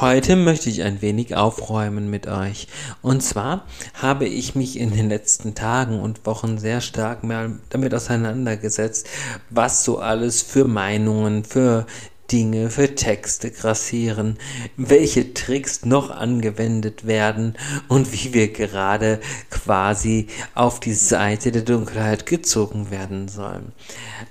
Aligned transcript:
Heute 0.00 0.34
möchte 0.34 0.70
ich 0.70 0.82
ein 0.82 1.02
wenig 1.02 1.36
aufräumen 1.36 2.08
mit 2.08 2.26
euch. 2.26 2.68
Und 3.02 3.22
zwar 3.22 3.66
habe 3.92 4.24
ich 4.24 4.54
mich 4.54 4.78
in 4.78 4.92
den 4.92 5.10
letzten 5.10 5.54
Tagen 5.54 6.00
und 6.00 6.24
Wochen 6.24 6.56
sehr 6.56 6.80
stark 6.80 7.22
mehr 7.22 7.50
damit 7.68 7.94
auseinandergesetzt, 7.94 9.06
was 9.50 9.84
so 9.84 9.98
alles 9.98 10.40
für 10.40 10.64
Meinungen, 10.64 11.44
für 11.44 11.84
Dinge 12.32 12.70
für 12.70 12.94
Texte 12.94 13.50
grassieren, 13.50 14.38
welche 14.76 15.34
Tricks 15.34 15.84
noch 15.84 16.10
angewendet 16.10 17.06
werden 17.06 17.54
und 17.88 18.12
wie 18.12 18.32
wir 18.32 18.52
gerade 18.52 19.20
quasi 19.50 20.28
auf 20.54 20.80
die 20.80 20.94
Seite 20.94 21.50
der 21.50 21.62
Dunkelheit 21.62 22.26
gezogen 22.26 22.90
werden 22.90 23.28
sollen. 23.28 23.72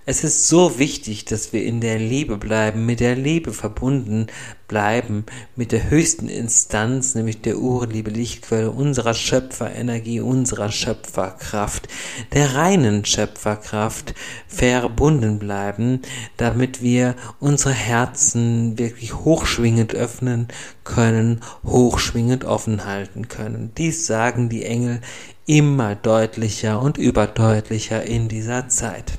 Es 0.06 0.24
ist 0.24 0.48
so 0.48 0.80
wichtig, 0.80 1.26
dass 1.26 1.52
wir 1.52 1.64
in 1.64 1.82
der 1.82 2.00
Liebe 2.00 2.38
bleiben, 2.38 2.86
mit 2.86 3.02
der 3.02 3.16
Liebe 3.16 3.52
verbunden 3.52 4.28
bleiben, 4.70 5.26
mit 5.58 5.74
der 5.74 5.90
höchsten 5.90 6.30
Instanz, 6.30 7.14
nämlich 7.16 7.42
der 7.42 7.58
Urliebe, 7.58 8.10
Lichtquelle 8.10 8.72
unserer 8.72 9.14
Schöpferenergie, 9.14 10.22
unserer 10.22 10.72
Schöpferkraft, 10.72 11.90
der 12.32 12.56
reinen 12.56 13.04
Schöpferkraft 13.04 14.14
verbunden 14.48 15.40
bleiben, 15.40 16.04
damit 16.38 16.82
wir 16.82 17.16
unsere 17.42 17.74
Herzen 17.74 18.78
wirklich 18.78 19.14
hochschwingend 19.16 19.94
öffnen 19.94 20.48
können, 20.86 21.42
hochschwingend 21.66 22.46
offen 22.46 22.86
halten 22.86 23.28
können. 23.28 23.74
Dies 23.78 24.08
sagen 24.08 24.48
die 24.48 24.64
Engel 24.64 25.02
immer 25.46 25.96
deutlicher 25.96 26.82
und 26.82 26.98
überdeutlicher 26.98 28.04
in 28.04 28.30
dieser 28.30 28.70
Zeit 28.70 29.18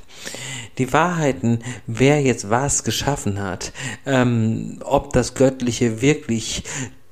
die 0.81 0.91
Wahrheiten, 0.93 1.59
wer 1.85 2.21
jetzt 2.21 2.49
was 2.49 2.83
geschaffen 2.83 3.39
hat, 3.39 3.71
ähm, 4.07 4.79
ob 4.83 5.13
das 5.13 5.35
Göttliche 5.35 6.01
wirklich 6.01 6.63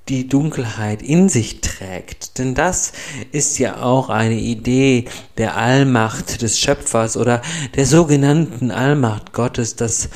die 0.07 0.27
Dunkelheit 0.27 1.03
in 1.03 1.29
sich 1.29 1.61
trägt. 1.61 2.39
Denn 2.39 2.55
das 2.55 2.93
ist 3.31 3.59
ja 3.59 3.83
auch 3.83 4.09
eine 4.09 4.39
Idee 4.39 5.05
der 5.37 5.55
Allmacht 5.55 6.41
des 6.41 6.59
Schöpfers 6.59 7.15
oder 7.15 7.43
der 7.75 7.85
sogenannten 7.85 8.71
Allmacht 8.71 9.33
Gottes, 9.33 9.75
dass 9.75 10.09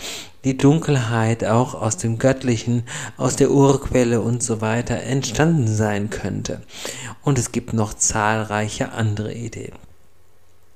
die 0.43 0.57
Dunkelheit 0.57 1.45
auch 1.45 1.75
aus 1.75 1.97
dem 1.97 2.17
Göttlichen, 2.17 2.83
aus 3.17 3.35
der 3.35 3.51
Urquelle 3.51 4.21
und 4.21 4.41
so 4.41 4.61
weiter 4.61 4.95
entstanden 4.95 5.67
sein 5.67 6.09
könnte. 6.09 6.63
Und 7.21 7.37
es 7.37 7.51
gibt 7.51 7.73
noch 7.73 7.93
zahlreiche 7.93 8.93
andere 8.93 9.31
Ideen. 9.31 9.75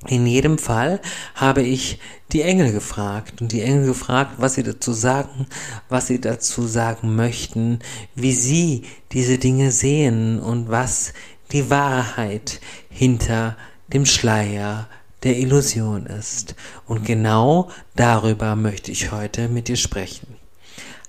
In 0.05 0.27
jedem 0.27 0.59
Fall 0.59 1.01
habe 1.33 1.63
ich 1.63 1.99
die 2.31 2.43
Engel 2.43 2.71
gefragt 2.71 3.41
und 3.41 3.51
die 3.51 3.61
Engel 3.61 3.87
gefragt, 3.87 4.33
was 4.37 4.53
sie 4.53 4.63
dazu 4.63 4.93
sagen, 4.93 5.47
was 5.89 6.07
sie 6.07 6.21
dazu 6.21 6.67
sagen 6.67 7.15
möchten, 7.15 7.79
wie 8.13 8.33
sie 8.33 8.83
diese 9.11 9.39
Dinge 9.39 9.71
sehen 9.71 10.39
und 10.39 10.69
was 10.69 11.13
die 11.51 11.71
Wahrheit 11.71 12.59
hinter 12.89 13.57
dem 13.87 14.05
Schleier 14.05 14.87
der 15.23 15.37
Illusion 15.37 16.05
ist. 16.05 16.55
Und 16.85 17.03
genau 17.03 17.71
darüber 17.95 18.55
möchte 18.55 18.91
ich 18.91 19.11
heute 19.11 19.47
mit 19.47 19.67
dir 19.67 19.77
sprechen. 19.77 20.35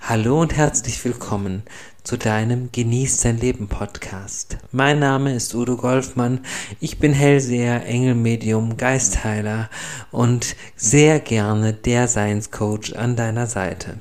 Hallo 0.01 0.41
und 0.41 0.57
herzlich 0.57 1.05
willkommen 1.05 1.65
zu 2.09 2.17
deinem 2.17 2.71
Genieß 2.73 3.21
dein 3.21 3.39
Leben 3.39 3.69
Podcast. 3.69 4.57
Mein 4.73 4.99
Name 4.99 5.35
ist 5.35 5.55
Udo 5.55 5.77
Golfmann. 5.77 6.41
Ich 6.81 6.99
bin 6.99 7.13
Hellseher, 7.13 7.85
Engelmedium, 7.85 8.79
Geistheiler 8.79 9.69
und 10.11 10.57
sehr 10.75 11.21
gerne 11.21 11.75
der 11.75 12.09
Science-Coach 12.09 12.95
an 12.95 13.15
deiner 13.15 13.47
Seite. 13.47 14.01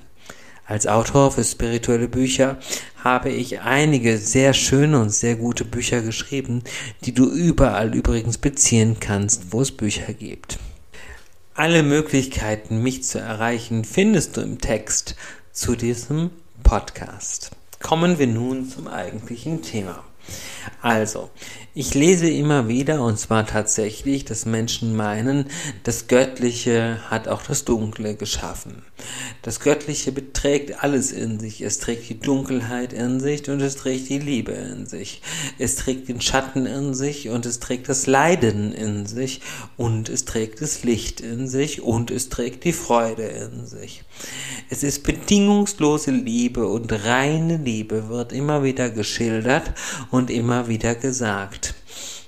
Als 0.65 0.87
Autor 0.87 1.33
für 1.33 1.43
spirituelle 1.43 2.07
Bücher 2.07 2.59
habe 3.03 3.29
ich 3.29 3.59
einige 3.59 4.17
sehr 4.17 4.53
schöne 4.53 5.01
und 5.01 5.09
sehr 5.09 5.35
gute 5.35 5.65
Bücher 5.65 6.01
geschrieben, 6.01 6.63
die 7.03 7.13
du 7.13 7.29
überall 7.29 7.93
übrigens 7.93 8.37
beziehen 8.37 9.01
kannst, 9.01 9.51
wo 9.51 9.59
es 9.59 9.73
Bücher 9.73 10.13
gibt. 10.13 10.59
Alle 11.55 11.83
Möglichkeiten, 11.83 12.81
mich 12.81 13.03
zu 13.03 13.19
erreichen, 13.19 13.83
findest 13.83 14.37
du 14.37 14.41
im 14.41 14.61
Text 14.61 15.17
zu 15.51 15.75
diesem 15.75 16.29
Podcast. 16.63 17.51
Kommen 17.81 18.19
wir 18.19 18.27
nun 18.27 18.67
zum 18.67 18.87
eigentlichen 18.87 19.61
Thema. 19.61 20.03
Also, 20.81 21.29
ich 21.77 21.93
lese 21.93 22.27
immer 22.27 22.67
wieder, 22.67 23.03
und 23.03 23.19
zwar 23.19 23.45
tatsächlich, 23.45 24.25
dass 24.25 24.47
Menschen 24.47 24.95
meinen, 24.95 25.45
das 25.83 26.07
Göttliche 26.07 26.97
hat 27.11 27.27
auch 27.27 27.43
das 27.43 27.65
Dunkle 27.65 28.15
geschaffen. 28.15 28.81
Das 29.43 29.59
Göttliche 29.59 30.11
beträgt 30.11 30.83
alles 30.83 31.11
in 31.11 31.39
sich. 31.39 31.61
Es 31.61 31.77
trägt 31.77 32.09
die 32.09 32.19
Dunkelheit 32.19 32.93
in 32.93 33.19
sich 33.19 33.47
und 33.47 33.61
es 33.61 33.75
trägt 33.75 34.09
die 34.09 34.17
Liebe 34.17 34.53
in 34.53 34.87
sich. 34.87 35.21
Es 35.59 35.75
trägt 35.75 36.09
den 36.09 36.19
Schatten 36.19 36.65
in 36.65 36.95
sich 36.95 37.29
und 37.29 37.45
es 37.45 37.59
trägt 37.59 37.89
das 37.89 38.07
Leiden 38.07 38.73
in 38.73 39.05
sich 39.05 39.41
und 39.77 40.09
es 40.09 40.25
trägt 40.25 40.61
das 40.61 40.83
Licht 40.83 41.21
in 41.21 41.47
sich 41.47 41.83
und 41.83 42.09
es 42.09 42.29
trägt 42.29 42.63
die 42.63 42.73
Freude 42.73 43.27
in 43.27 43.67
sich. 43.67 44.03
Es 44.71 44.81
ist 44.81 45.03
bedingungslose 45.03 46.09
Liebe 46.09 46.65
und 46.65 46.91
reine 47.05 47.57
Liebe 47.57 48.09
wird 48.09 48.33
immer 48.33 48.63
wieder 48.63 48.89
geschildert 48.89 49.73
und 50.09 50.31
immer 50.31 50.67
wieder 50.67 50.95
gesagt. 50.95 51.66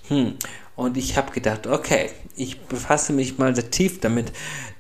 Hmm. 0.09 0.30
Und 0.79 0.95
ich 0.95 1.17
habe 1.17 1.34
gedacht, 1.34 1.67
okay, 1.67 2.09
ich 2.38 2.62
befasse 2.62 3.12
mich 3.12 3.38
mal 3.38 3.53
sehr 3.53 3.69
tief 3.69 4.00
damit, 4.00 4.31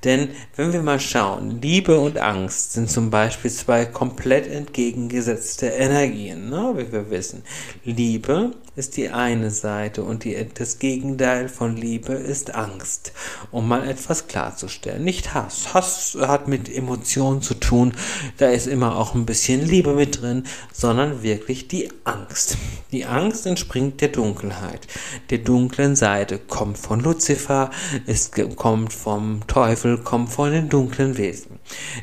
denn 0.05 0.29
wenn 0.55 0.71
wir 0.71 0.81
mal 0.81 1.01
schauen, 1.01 1.59
Liebe 1.61 1.99
und 1.99 2.17
Angst 2.17 2.71
sind 2.71 2.89
zum 2.89 3.09
Beispiel 3.09 3.51
zwei 3.51 3.85
komplett 3.85 4.47
entgegengesetzte 4.47 5.67
Energien, 5.67 6.49
ne, 6.49 6.73
wie 6.77 6.89
wir 6.93 7.11
wissen. 7.11 7.43
Liebe 7.83 8.51
ist 8.77 8.95
die 8.95 9.09
eine 9.09 9.51
Seite 9.51 10.03
und 10.03 10.23
die, 10.23 10.37
das 10.53 10.79
Gegenteil 10.79 11.49
von 11.49 11.75
Liebe 11.75 12.13
ist 12.13 12.55
Angst. 12.55 13.11
Um 13.51 13.67
mal 13.67 13.85
etwas 13.85 14.27
klarzustellen. 14.27 15.03
Nicht 15.03 15.33
Hass. 15.33 15.73
Hass 15.73 16.17
hat 16.17 16.47
mit 16.47 16.73
Emotionen 16.73 17.41
zu 17.41 17.55
tun. 17.55 17.93
Da 18.37 18.47
ist 18.47 18.67
immer 18.67 18.95
auch 18.95 19.15
ein 19.15 19.25
bisschen 19.25 19.65
Liebe 19.67 19.93
mit 19.93 20.21
drin, 20.21 20.43
sondern 20.71 21.23
wirklich 21.23 21.67
die 21.67 21.89
Angst. 22.05 22.57
Die 22.93 23.05
Angst 23.05 23.45
entspringt 23.45 23.99
der 23.99 24.09
Dunkelheit. 24.09 24.87
Der 25.29 25.39
dunklen 25.39 25.88
Seite. 25.95 26.39
Kommt 26.39 26.77
von 26.77 26.99
Luzifer, 26.99 27.71
es 28.05 28.31
kommt 28.55 28.93
vom 28.93 29.41
Teufel, 29.47 29.97
kommt 29.97 30.29
von 30.29 30.51
den 30.51 30.69
dunklen 30.69 31.17
Wesen 31.17 31.59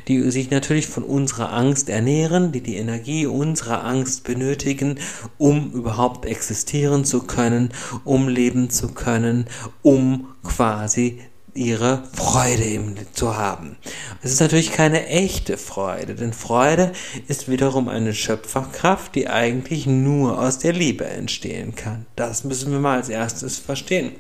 die 0.08 0.30
sich 0.30 0.50
natürlich 0.50 0.86
von 0.86 1.02
unserer 1.02 1.52
Angst 1.52 1.88
ernähren, 1.88 2.52
die 2.52 2.60
die 2.60 2.76
Energie 2.76 3.26
unserer 3.26 3.84
Angst 3.84 4.24
benötigen, 4.24 4.98
um 5.38 5.72
überhaupt 5.72 6.26
existieren 6.26 7.04
zu 7.04 7.22
können, 7.24 7.70
um 8.04 8.28
leben 8.28 8.70
zu 8.70 8.88
können, 8.88 9.46
um 9.82 10.28
quasi 10.42 11.20
ihre 11.56 12.02
Freude 12.12 12.94
zu 13.12 13.36
haben. 13.36 13.76
Es 14.22 14.32
ist 14.32 14.40
natürlich 14.40 14.72
keine 14.72 15.06
echte 15.06 15.56
Freude, 15.58 16.14
denn 16.14 16.32
Freude 16.32 16.92
ist 17.28 17.50
wiederum 17.50 17.88
eine 17.88 18.14
Schöpferkraft, 18.14 19.14
die 19.14 19.28
eigentlich 19.28 19.86
nur 19.86 20.40
aus 20.40 20.58
der 20.58 20.72
Liebe 20.72 21.06
entstehen 21.06 21.74
kann. 21.74 22.06
Das 22.16 22.44
müssen 22.44 22.72
wir 22.72 22.78
mal 22.78 22.98
als 22.98 23.08
erstes 23.08 23.58
verstehen. 23.58 24.12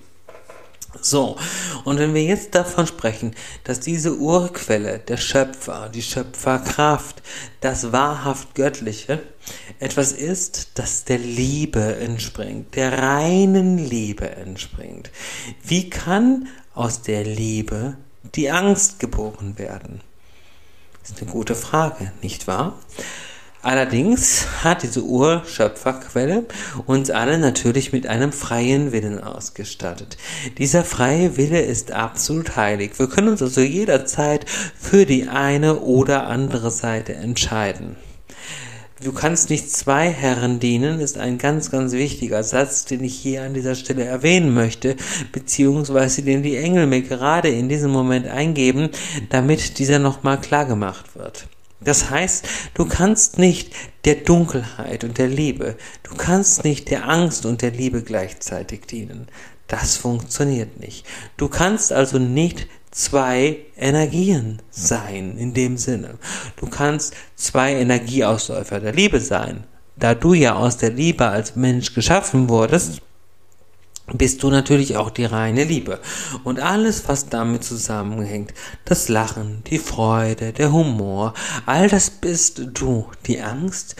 So, 1.02 1.36
und 1.84 1.98
wenn 1.98 2.14
wir 2.14 2.22
jetzt 2.22 2.54
davon 2.54 2.86
sprechen, 2.86 3.34
dass 3.64 3.80
diese 3.80 4.16
Urquelle, 4.16 4.98
der 4.98 5.16
Schöpfer, 5.16 5.90
die 5.92 6.02
Schöpferkraft, 6.02 7.22
das 7.60 7.92
wahrhaft 7.92 8.54
Göttliche, 8.54 9.22
etwas 9.78 10.12
ist, 10.12 10.70
das 10.74 11.04
der 11.04 11.18
Liebe 11.18 11.96
entspringt, 11.96 12.74
der 12.74 12.98
reinen 12.98 13.78
Liebe 13.78 14.30
entspringt, 14.30 15.10
wie 15.62 15.90
kann 15.90 16.48
aus 16.76 17.02
der 17.02 17.24
Liebe 17.24 17.96
die 18.36 18.50
Angst 18.50 19.00
geboren 19.00 19.58
werden? 19.58 20.00
Das 21.00 21.10
ist 21.10 21.22
eine 21.22 21.30
gute 21.30 21.54
Frage, 21.54 22.12
nicht 22.22 22.46
wahr? 22.46 22.78
Allerdings 23.62 24.46
hat 24.62 24.84
diese 24.84 25.02
Urschöpferquelle 25.02 26.44
uns 26.86 27.10
alle 27.10 27.38
natürlich 27.38 27.92
mit 27.92 28.06
einem 28.06 28.30
freien 28.30 28.92
Willen 28.92 29.20
ausgestattet. 29.20 30.16
Dieser 30.58 30.84
freie 30.84 31.36
Wille 31.36 31.60
ist 31.62 31.90
absolut 31.90 32.54
heilig. 32.54 32.96
Wir 32.98 33.08
können 33.08 33.28
uns 33.28 33.42
also 33.42 33.62
jederzeit 33.62 34.48
für 34.48 35.04
die 35.04 35.26
eine 35.26 35.80
oder 35.80 36.28
andere 36.28 36.70
Seite 36.70 37.14
entscheiden. 37.14 37.96
Du 39.02 39.12
kannst 39.12 39.50
nicht 39.50 39.70
zwei 39.70 40.08
Herren 40.08 40.58
dienen, 40.58 41.00
ist 41.00 41.18
ein 41.18 41.36
ganz, 41.36 41.70
ganz 41.70 41.92
wichtiger 41.92 42.42
Satz, 42.42 42.86
den 42.86 43.04
ich 43.04 43.14
hier 43.14 43.42
an 43.42 43.52
dieser 43.52 43.74
Stelle 43.74 44.04
erwähnen 44.04 44.54
möchte, 44.54 44.96
beziehungsweise 45.32 46.22
den 46.22 46.42
die 46.42 46.56
Engel 46.56 46.86
mir 46.86 47.02
gerade 47.02 47.48
in 47.50 47.68
diesem 47.68 47.90
Moment 47.90 48.26
eingeben, 48.26 48.88
damit 49.28 49.78
dieser 49.78 49.98
nochmal 49.98 50.40
klar 50.40 50.64
gemacht 50.64 51.14
wird. 51.14 51.46
Das 51.82 52.08
heißt, 52.08 52.48
du 52.72 52.86
kannst 52.86 53.38
nicht 53.38 53.74
der 54.06 54.14
Dunkelheit 54.14 55.04
und 55.04 55.18
der 55.18 55.28
Liebe, 55.28 55.76
du 56.02 56.14
kannst 56.14 56.64
nicht 56.64 56.90
der 56.90 57.06
Angst 57.06 57.44
und 57.44 57.60
der 57.60 57.72
Liebe 57.72 58.02
gleichzeitig 58.02 58.86
dienen. 58.86 59.28
Das 59.68 59.96
funktioniert 59.96 60.78
nicht. 60.80 61.04
Du 61.36 61.48
kannst 61.48 61.92
also 61.92 62.18
nicht 62.18 62.68
zwei 62.90 63.58
Energien 63.76 64.62
sein 64.70 65.36
in 65.36 65.54
dem 65.54 65.76
Sinne. 65.76 66.18
Du 66.56 66.66
kannst 66.66 67.14
zwei 67.34 67.74
Energieausläufer 67.74 68.80
der 68.80 68.92
Liebe 68.92 69.20
sein. 69.20 69.64
da 69.98 70.14
du 70.14 70.34
ja 70.34 70.54
aus 70.54 70.76
der 70.76 70.90
Liebe 70.90 71.26
als 71.26 71.56
Mensch 71.56 71.94
geschaffen 71.94 72.48
wurdest, 72.50 73.00
bist 74.12 74.42
du 74.42 74.50
natürlich 74.50 74.96
auch 74.96 75.10
die 75.10 75.24
reine 75.24 75.64
Liebe. 75.64 76.00
Und 76.44 76.60
alles, 76.60 77.08
was 77.08 77.28
damit 77.28 77.64
zusammenhängt, 77.64 78.54
das 78.84 79.08
Lachen, 79.08 79.64
die 79.64 79.78
Freude, 79.78 80.52
der 80.52 80.70
Humor, 80.72 81.34
all 81.64 81.88
das 81.88 82.10
bist 82.10 82.62
du. 82.74 83.06
Die 83.26 83.40
Angst, 83.40 83.96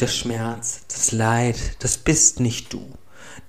der 0.00 0.06
Schmerz, 0.06 0.82
das 0.88 1.12
Leid, 1.12 1.56
das 1.80 1.98
bist 1.98 2.40
nicht 2.40 2.72
du. 2.72 2.82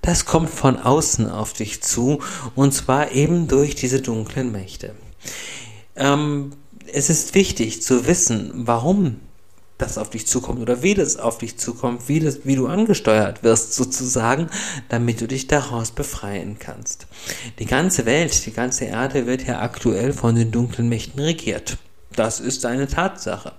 Das 0.04 0.26
kommt 0.26 0.50
von 0.50 0.78
außen 0.78 1.30
auf 1.30 1.54
dich 1.54 1.82
zu, 1.82 2.20
und 2.54 2.74
zwar 2.74 3.12
eben 3.12 3.48
durch 3.48 3.74
diese 3.74 4.02
dunklen 4.02 4.52
Mächte. 4.52 4.94
Ähm, 5.96 6.52
es 6.92 7.08
ist 7.08 7.34
wichtig 7.34 7.80
zu 7.80 8.06
wissen, 8.06 8.52
warum 8.54 9.20
das 9.78 9.96
auf 9.96 10.10
dich 10.10 10.26
zukommt 10.26 10.60
oder 10.60 10.82
wie 10.82 10.92
das 10.92 11.16
auf 11.16 11.38
dich 11.38 11.56
zukommt, 11.56 12.08
wie, 12.08 12.20
das, 12.20 12.40
wie 12.44 12.54
du 12.54 12.66
angesteuert 12.66 13.42
wirst 13.42 13.72
sozusagen, 13.72 14.48
damit 14.90 15.22
du 15.22 15.26
dich 15.26 15.46
daraus 15.46 15.90
befreien 15.90 16.58
kannst. 16.58 17.06
Die 17.58 17.66
ganze 17.66 18.04
Welt, 18.04 18.44
die 18.44 18.52
ganze 18.52 18.84
Erde 18.84 19.26
wird 19.26 19.46
ja 19.46 19.60
aktuell 19.60 20.12
von 20.12 20.34
den 20.34 20.50
dunklen 20.50 20.88
Mächten 20.88 21.20
regiert. 21.20 21.78
Das 22.14 22.40
ist 22.40 22.66
eine 22.66 22.86
Tatsache. 22.88 23.52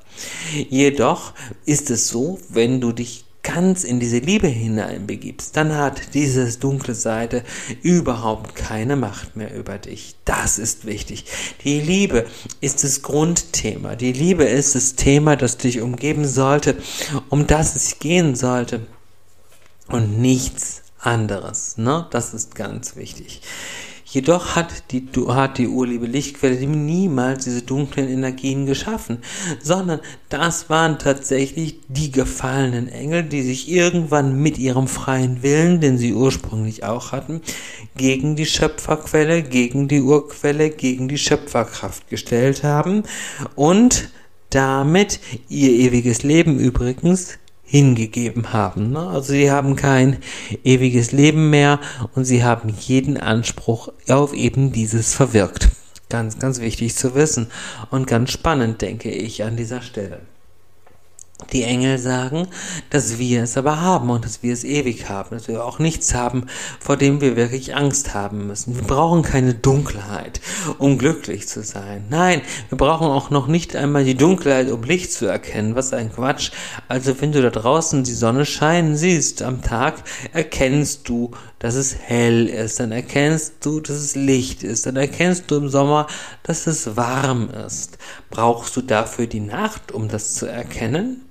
Jedoch 0.70 1.34
ist 1.66 1.90
es 1.90 2.08
so, 2.08 2.40
wenn 2.50 2.80
du 2.80 2.92
dich 2.92 3.25
ganz 3.46 3.84
in 3.84 4.00
diese 4.00 4.18
Liebe 4.18 4.48
hineinbegibst, 4.48 5.56
dann 5.56 5.76
hat 5.76 6.14
diese 6.14 6.52
dunkle 6.58 6.96
Seite 6.96 7.44
überhaupt 7.84 8.56
keine 8.56 8.96
Macht 8.96 9.36
mehr 9.36 9.56
über 9.56 9.78
dich. 9.78 10.16
Das 10.26 10.58
ist 10.58 10.86
wichtig. 10.86 11.26
Die 11.64 11.80
Liebe 11.80 12.26
ist 12.60 12.84
das 12.84 13.04
Grundthema. 13.04 13.96
Die 13.96 14.12
Liebe 14.12 14.44
ist 14.44 14.74
das 14.76 14.96
Thema, 14.96 15.36
das 15.36 15.58
dich 15.58 15.80
umgeben 15.80 16.28
sollte, 16.28 16.76
um 17.30 17.46
das 17.46 17.76
es 17.76 18.00
gehen 18.00 18.36
sollte 18.36 18.88
und 19.88 20.20
nichts 20.20 20.82
anderes. 21.00 21.78
Ne? 21.78 22.08
Das 22.10 22.34
ist 22.34 22.56
ganz 22.56 22.96
wichtig. 22.96 23.42
Jedoch 24.16 24.56
hat 24.56 24.92
die, 24.92 25.06
hat 25.28 25.58
die 25.58 25.68
urliebe 25.68 26.06
Lichtquelle 26.06 26.56
niemals 26.66 27.44
diese 27.44 27.64
dunklen 27.64 28.08
Energien 28.08 28.66
geschaffen, 28.66 29.18
sondern 29.62 30.00
das 30.30 30.70
waren 30.70 31.00
tatsächlich 31.00 31.82
die 31.90 32.12
gefallenen 32.12 32.88
Engel, 32.88 33.24
die 33.24 33.42
sich 33.42 33.70
irgendwann 33.70 34.42
mit 34.42 34.58
ihrem 34.58 34.88
freien 34.88 35.44
Willen, 35.44 35.82
den 35.82 35.98
sie 35.98 36.14
ursprünglich 36.14 36.86
auch 36.86 37.12
hatten, 37.12 37.42
gegen 37.98 38.38
die 38.38 38.46
Schöpferquelle, 38.46 39.44
gegen 39.44 39.90
die 39.90 40.00
Urquelle, 40.00 40.70
gegen 40.70 41.10
die 41.10 41.18
Schöpferkraft 41.18 42.10
gestellt 42.10 42.64
haben 42.64 43.04
und 43.56 44.12
damit 44.50 45.20
ihr 45.50 45.72
ewiges 45.72 46.24
Leben 46.24 46.58
übrigens 46.58 47.38
hingegeben 47.66 48.54
haben. 48.54 48.92
Ne? 48.92 49.00
Also 49.00 49.34
sie 49.34 49.52
haben 49.52 49.76
kein 49.76 50.20
ewiges 50.64 51.12
Leben 51.12 51.50
mehr 51.50 51.80
und 52.14 52.26
sie 52.26 52.44
haben 52.44 52.70
jeden 52.80 53.18
Anspruch 53.18 53.90
auf 54.08 54.34
eben 54.34 54.72
dieses 54.72 55.14
verwirkt. 55.14 55.70
Ganz, 56.10 56.38
ganz 56.38 56.60
wichtig 56.60 56.96
zu 56.96 57.16
wissen 57.16 57.48
und 57.90 58.08
ganz 58.08 58.32
spannend, 58.32 58.82
denke 58.82 59.10
ich, 59.10 59.44
an 59.44 59.58
dieser 59.58 59.82
Stelle. 59.82 60.22
Die 61.54 61.64
Engel 61.64 61.98
sagen, 61.98 62.48
dass 62.90 63.18
wir 63.18 63.44
es 63.44 63.58
aber 63.58 63.82
haben 63.82 64.10
und 64.10 64.26
dass 64.26 64.44
wir 64.44 64.54
es 64.54 64.64
ewig 64.64 65.10
haben, 65.10 65.36
dass 65.36 65.48
wir 65.48 65.64
auch 65.64 65.80
nichts 65.80 66.14
haben, 66.14 66.48
vor 66.80 66.98
dem 66.98 67.22
wir 67.22 67.36
wirklich 67.36 67.76
Angst 67.76 68.14
haben 68.14 68.48
müssen. 68.48 68.76
Wir 68.76 68.84
brauchen 68.84 69.22
keine 69.22 69.54
Dunkelheit, 69.54 70.42
um 70.78 70.98
glücklich 70.98 71.48
zu 71.48 71.64
sein. 71.64 72.06
Nein, 72.10 72.42
wir 72.70 72.78
brauchen 72.78 73.08
auch 73.08 73.30
noch 73.30 73.48
nicht 73.48 73.76
einmal 73.76 74.04
die 74.04 74.16
Dunkelheit, 74.16 74.72
um 74.72 74.84
Licht 74.84 75.12
zu 75.12 75.26
erkennen. 75.26 75.76
Was 75.76 75.94
ein 75.94 76.12
Quatsch. 76.12 76.52
Also 76.88 77.20
wenn 77.22 77.32
du 77.32 77.42
da 77.42 77.50
draußen 77.50 78.04
die 78.04 78.14
Sonne 78.14 78.46
scheinen 78.46 78.98
siehst 78.98 79.42
am 79.42 79.62
Tag, 79.62 80.04
erkennst 80.34 81.08
du, 81.10 81.32
dass 81.60 81.76
es 81.76 81.96
hell 81.96 82.48
ist. 82.48 82.80
Dann 82.80 82.92
erkennst 82.92 83.66
du, 83.66 83.80
dass 83.80 83.96
es 83.96 84.16
Licht 84.16 84.64
ist. 84.64 84.86
Dann 84.86 84.96
erkennst 84.96 85.50
du 85.50 85.58
im 85.58 85.70
Sommer, 85.70 86.08
dass 86.44 86.68
es 86.68 86.96
warm 86.96 87.50
ist. 87.50 87.98
Brauchst 88.30 88.76
du 88.76 88.82
dafür 88.82 89.28
die 89.28 89.40
Nacht, 89.40 89.92
um 89.92 90.08
das 90.08 90.36
zu 90.36 90.46
erkennen? 90.46 91.22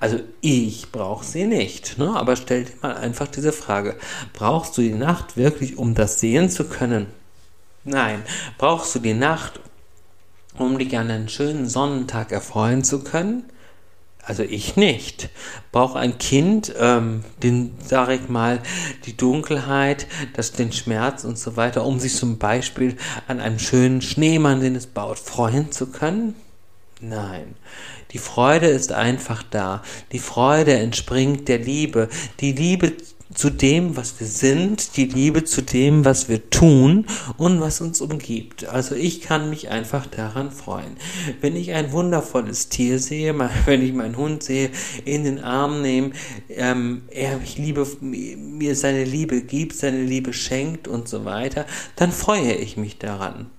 Also 0.00 0.20
ich 0.40 0.90
brauche 0.92 1.24
sie 1.24 1.46
nicht. 1.46 1.98
Ne? 1.98 2.14
Aber 2.14 2.36
stell 2.36 2.64
dir 2.64 2.72
mal 2.82 2.96
einfach 2.96 3.28
diese 3.28 3.52
Frage. 3.52 3.96
Brauchst 4.32 4.76
du 4.78 4.82
die 4.82 4.94
Nacht 4.94 5.36
wirklich, 5.36 5.78
um 5.78 5.94
das 5.94 6.20
sehen 6.20 6.50
zu 6.50 6.64
können? 6.64 7.06
Nein. 7.84 8.22
Brauchst 8.58 8.94
du 8.94 8.98
die 8.98 9.14
Nacht, 9.14 9.60
um 10.56 10.78
dich 10.78 10.96
an 10.96 11.10
einen 11.10 11.28
schönen 11.28 11.68
Sonnentag 11.68 12.32
erfreuen 12.32 12.84
zu 12.84 13.02
können? 13.02 13.44
Also 14.28 14.42
ich 14.42 14.76
nicht. 14.76 15.30
Braucht 15.72 15.96
ein 15.96 16.18
Kind, 16.18 16.74
ähm, 16.78 17.24
den, 17.42 17.74
sage 17.82 18.14
ich 18.14 18.28
mal, 18.28 18.60
die 19.06 19.16
Dunkelheit, 19.16 20.06
das, 20.34 20.52
den 20.52 20.70
Schmerz 20.70 21.24
und 21.24 21.38
so 21.38 21.56
weiter, 21.56 21.86
um 21.86 21.98
sich 21.98 22.14
zum 22.14 22.36
Beispiel 22.36 22.98
an 23.26 23.40
einem 23.40 23.58
schönen 23.58 24.02
Schneemann, 24.02 24.60
den 24.60 24.76
es 24.76 24.86
baut, 24.86 25.18
freuen 25.18 25.72
zu 25.72 25.86
können? 25.86 26.34
Nein. 27.00 27.54
Die 28.10 28.18
Freude 28.18 28.66
ist 28.66 28.92
einfach 28.92 29.42
da. 29.42 29.82
Die 30.12 30.18
Freude 30.18 30.74
entspringt 30.74 31.46
der 31.48 31.58
Liebe. 31.58 32.08
Die 32.40 32.52
Liebe 32.52 32.94
zu 33.34 33.50
dem, 33.50 33.96
was 33.96 34.18
wir 34.18 34.26
sind, 34.26 34.96
die 34.96 35.04
Liebe 35.04 35.44
zu 35.44 35.62
dem, 35.62 36.04
was 36.04 36.28
wir 36.28 36.48
tun 36.50 37.06
und 37.36 37.60
was 37.60 37.80
uns 37.80 38.00
umgibt. 38.00 38.66
Also 38.66 38.94
ich 38.94 39.20
kann 39.20 39.50
mich 39.50 39.68
einfach 39.68 40.06
daran 40.06 40.50
freuen. 40.50 40.96
Wenn 41.40 41.54
ich 41.54 41.72
ein 41.72 41.92
wundervolles 41.92 42.68
Tier 42.68 42.98
sehe, 42.98 43.38
wenn 43.66 43.82
ich 43.82 43.92
meinen 43.92 44.16
Hund 44.16 44.42
sehe, 44.42 44.70
in 45.04 45.24
den 45.24 45.40
Arm 45.40 45.82
nehme, 45.82 46.12
ähm, 46.48 47.02
er 47.10 47.36
mich 47.38 47.58
liebe, 47.58 47.86
mir 48.00 48.74
seine 48.74 49.04
Liebe 49.04 49.42
gibt, 49.42 49.76
seine 49.76 50.02
Liebe 50.02 50.32
schenkt 50.32 50.88
und 50.88 51.08
so 51.08 51.24
weiter, 51.24 51.66
dann 51.96 52.12
freue 52.12 52.54
ich 52.54 52.76
mich 52.76 52.98
daran. 52.98 53.50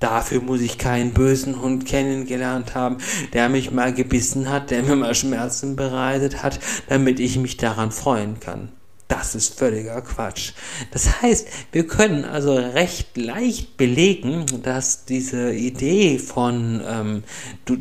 Dafür 0.00 0.40
muss 0.40 0.62
ich 0.62 0.78
keinen 0.78 1.12
bösen 1.12 1.60
Hund 1.60 1.86
kennengelernt 1.86 2.74
haben, 2.74 2.98
der 3.34 3.48
mich 3.50 3.70
mal 3.70 3.92
gebissen 3.92 4.48
hat, 4.48 4.70
der 4.70 4.82
mir 4.82 4.96
mal 4.96 5.14
Schmerzen 5.14 5.76
bereitet 5.76 6.42
hat, 6.42 6.58
damit 6.88 7.20
ich 7.20 7.36
mich 7.36 7.58
daran 7.58 7.92
freuen 7.92 8.40
kann. 8.40 8.72
Das 9.10 9.34
ist 9.34 9.58
völliger 9.58 10.00
Quatsch. 10.02 10.52
Das 10.92 11.20
heißt, 11.20 11.48
wir 11.72 11.86
können 11.88 12.24
also 12.24 12.54
recht 12.54 13.16
leicht 13.16 13.76
belegen, 13.76 14.46
dass 14.62 15.04
diese 15.04 15.52
Idee 15.52 16.20
von, 16.20 16.80
ähm, 16.86 17.24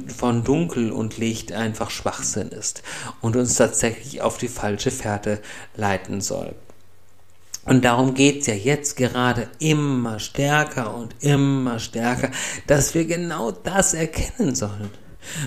von 0.08 0.44
Dunkel 0.44 0.92
und 0.92 1.20
Licht 1.20 1.52
einfach 1.52 1.92
Schwachsinn 1.92 2.50
ist 2.50 2.82
und 3.22 3.36
uns 3.36 3.56
tatsächlich 3.56 4.24
auf 4.24 4.40
die 4.40 4.48
falsche 4.48 4.90
Fährte 4.90 5.40
leiten 5.76 6.20
soll. 6.20 6.56
Und 7.66 7.86
darum 7.86 8.14
geht's 8.14 8.48
ja 8.48 8.54
jetzt 8.54 8.96
gerade 8.96 9.48
immer 9.60 10.20
stärker 10.20 10.96
und 10.96 11.16
immer 11.20 11.80
stärker, 11.80 12.32
dass 12.68 12.94
wir 12.94 13.06
genau 13.06 13.52
das 13.52 13.94
erkennen 13.94 14.56
sollen. 14.56 14.90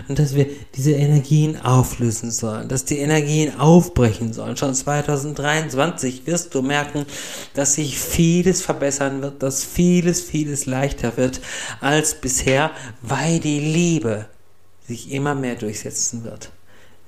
Und 0.07 0.19
dass 0.19 0.35
wir 0.35 0.47
diese 0.77 0.93
Energien 0.93 1.59
auflösen 1.61 2.31
sollen, 2.31 2.69
dass 2.69 2.85
die 2.85 2.99
Energien 2.99 3.59
aufbrechen 3.59 4.33
sollen. 4.33 4.57
Schon 4.57 4.75
2023 4.75 6.27
wirst 6.27 6.55
du 6.55 6.63
merken, 6.63 7.07
dass 7.55 7.75
sich 7.75 7.99
vieles 7.99 8.63
verbessern 8.63 9.23
wird, 9.23 9.43
dass 9.43 9.65
vieles, 9.65 10.21
vieles 10.21 10.67
leichter 10.67 11.17
wird 11.17 11.41
als 11.81 12.15
bisher, 12.21 12.71
weil 13.01 13.41
die 13.41 13.59
Liebe 13.59 14.27
sich 14.87 15.11
immer 15.11 15.35
mehr 15.35 15.57
durchsetzen 15.57 16.23
wird 16.23 16.53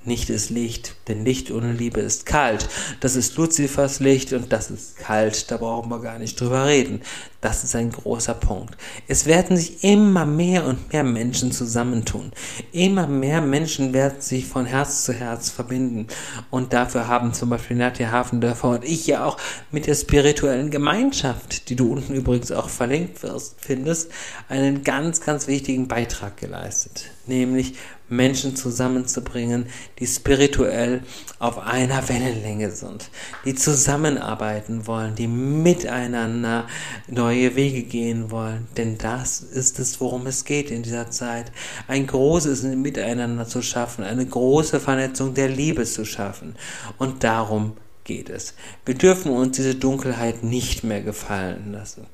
nicht 0.05 0.31
ist 0.31 0.51
Licht, 0.51 0.97
denn 1.09 1.25
Licht 1.25 1.51
ohne 1.51 1.73
Liebe 1.73 2.01
ist 2.01 2.27
kalt. 2.27 2.69
Das 3.01 3.17
ist 3.17 3.37
Luzifers 3.37 4.01
Licht 4.01 4.33
und 4.33 4.53
das 4.53 4.71
ist 4.71 4.97
kalt, 4.99 5.51
da 5.51 5.57
brauchen 5.57 5.91
wir 5.91 6.01
gar 6.01 6.19
nicht 6.19 6.41
drüber 6.41 6.67
reden. 6.67 7.01
Das 7.45 7.63
ist 7.63 7.77
ein 7.77 7.93
großer 7.93 8.33
Punkt. 8.33 8.75
Es 9.07 9.27
werden 9.27 9.59
sich 9.59 9.85
immer 9.85 10.25
mehr 10.25 10.65
und 10.65 10.91
mehr 10.95 11.05
Menschen 11.05 11.53
zusammentun. 11.53 12.33
Immer 12.73 13.07
mehr 13.07 13.43
Menschen 13.43 13.93
werden 13.93 14.23
sich 14.23 14.47
von 14.47 14.65
Herz 14.65 15.05
zu 15.05 15.13
Herz 15.13 15.51
verbinden. 15.51 16.07
Und 16.49 16.73
dafür 16.73 17.07
haben 17.07 17.35
zum 17.35 17.51
Beispiel 17.51 17.77
Nadja 17.77 18.11
Hafendörfer 18.11 18.71
und 18.71 18.85
ich 18.85 19.07
ja 19.07 19.27
auch 19.27 19.37
mit 19.71 19.87
der 19.87 19.95
spirituellen 19.95 20.71
Gemeinschaft, 20.71 21.69
die 21.69 21.77
du 21.77 21.93
unten 21.93 22.15
übrigens 22.15 22.51
auch 22.51 22.71
verlinkt 22.71 23.23
wirst, 23.23 23.57
findest, 23.59 24.11
einen 24.49 24.83
ganz, 24.83 25.21
ganz 25.21 25.47
wichtigen 25.47 25.87
Beitrag 25.87 26.39
geleistet. 26.39 27.11
Nämlich 27.27 27.75
Menschen 28.09 28.57
zusammenzubringen, 28.57 29.67
die 29.99 30.07
spirituell 30.07 30.94
auf 31.39 31.59
einer 31.59 32.09
Wellenlänge 32.09 32.71
sind, 32.71 33.11
die 33.45 33.55
zusammenarbeiten 33.55 34.87
wollen, 34.87 35.15
die 35.15 35.27
miteinander 35.27 36.67
neue 37.09 37.57
Wege 37.57 37.83
gehen 37.83 38.31
wollen. 38.31 38.69
Denn 38.77 38.99
das 38.99 39.41
ist 39.41 39.79
es, 39.79 40.01
worum 40.01 40.27
es 40.27 40.45
geht 40.45 40.71
in 40.71 40.83
dieser 40.83 41.11
Zeit. 41.11 41.53
Ein 41.89 42.07
großes 42.07 42.63
Miteinander 42.63 43.47
zu 43.47 43.63
schaffen, 43.63 44.05
eine 44.05 44.27
große 44.27 44.81
Vernetzung 44.81 45.35
der 45.35 45.49
Liebe 45.49 45.85
zu 45.85 46.05
schaffen. 46.05 46.57
Und 46.99 47.25
darum 47.25 47.77
geht 48.05 48.31
es. 48.31 48.55
Wir 48.85 48.95
dürfen 48.95 49.33
uns 49.33 49.57
diese 49.57 49.75
Dunkelheit 49.75 50.45
nicht 50.45 50.85
mehr 50.85 51.03
gefallen 51.03 51.73
lassen. 51.73 52.07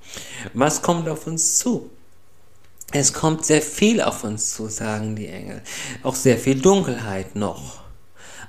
Was 0.55 0.83
kommt 0.83 1.09
auf 1.09 1.27
uns 1.27 1.59
zu? 1.59 1.91
Es 2.93 3.13
kommt 3.13 3.45
sehr 3.45 3.63
viel 3.63 4.01
auf 4.01 4.25
uns 4.25 4.55
zu, 4.55 4.69
sagen 4.69 5.15
die 5.15 5.29
Engel. 5.29 5.63
Auch 6.03 6.15
sehr 6.15 6.39
viel 6.39 6.61
Dunkelheit 6.61 7.37
noch. 7.37 7.81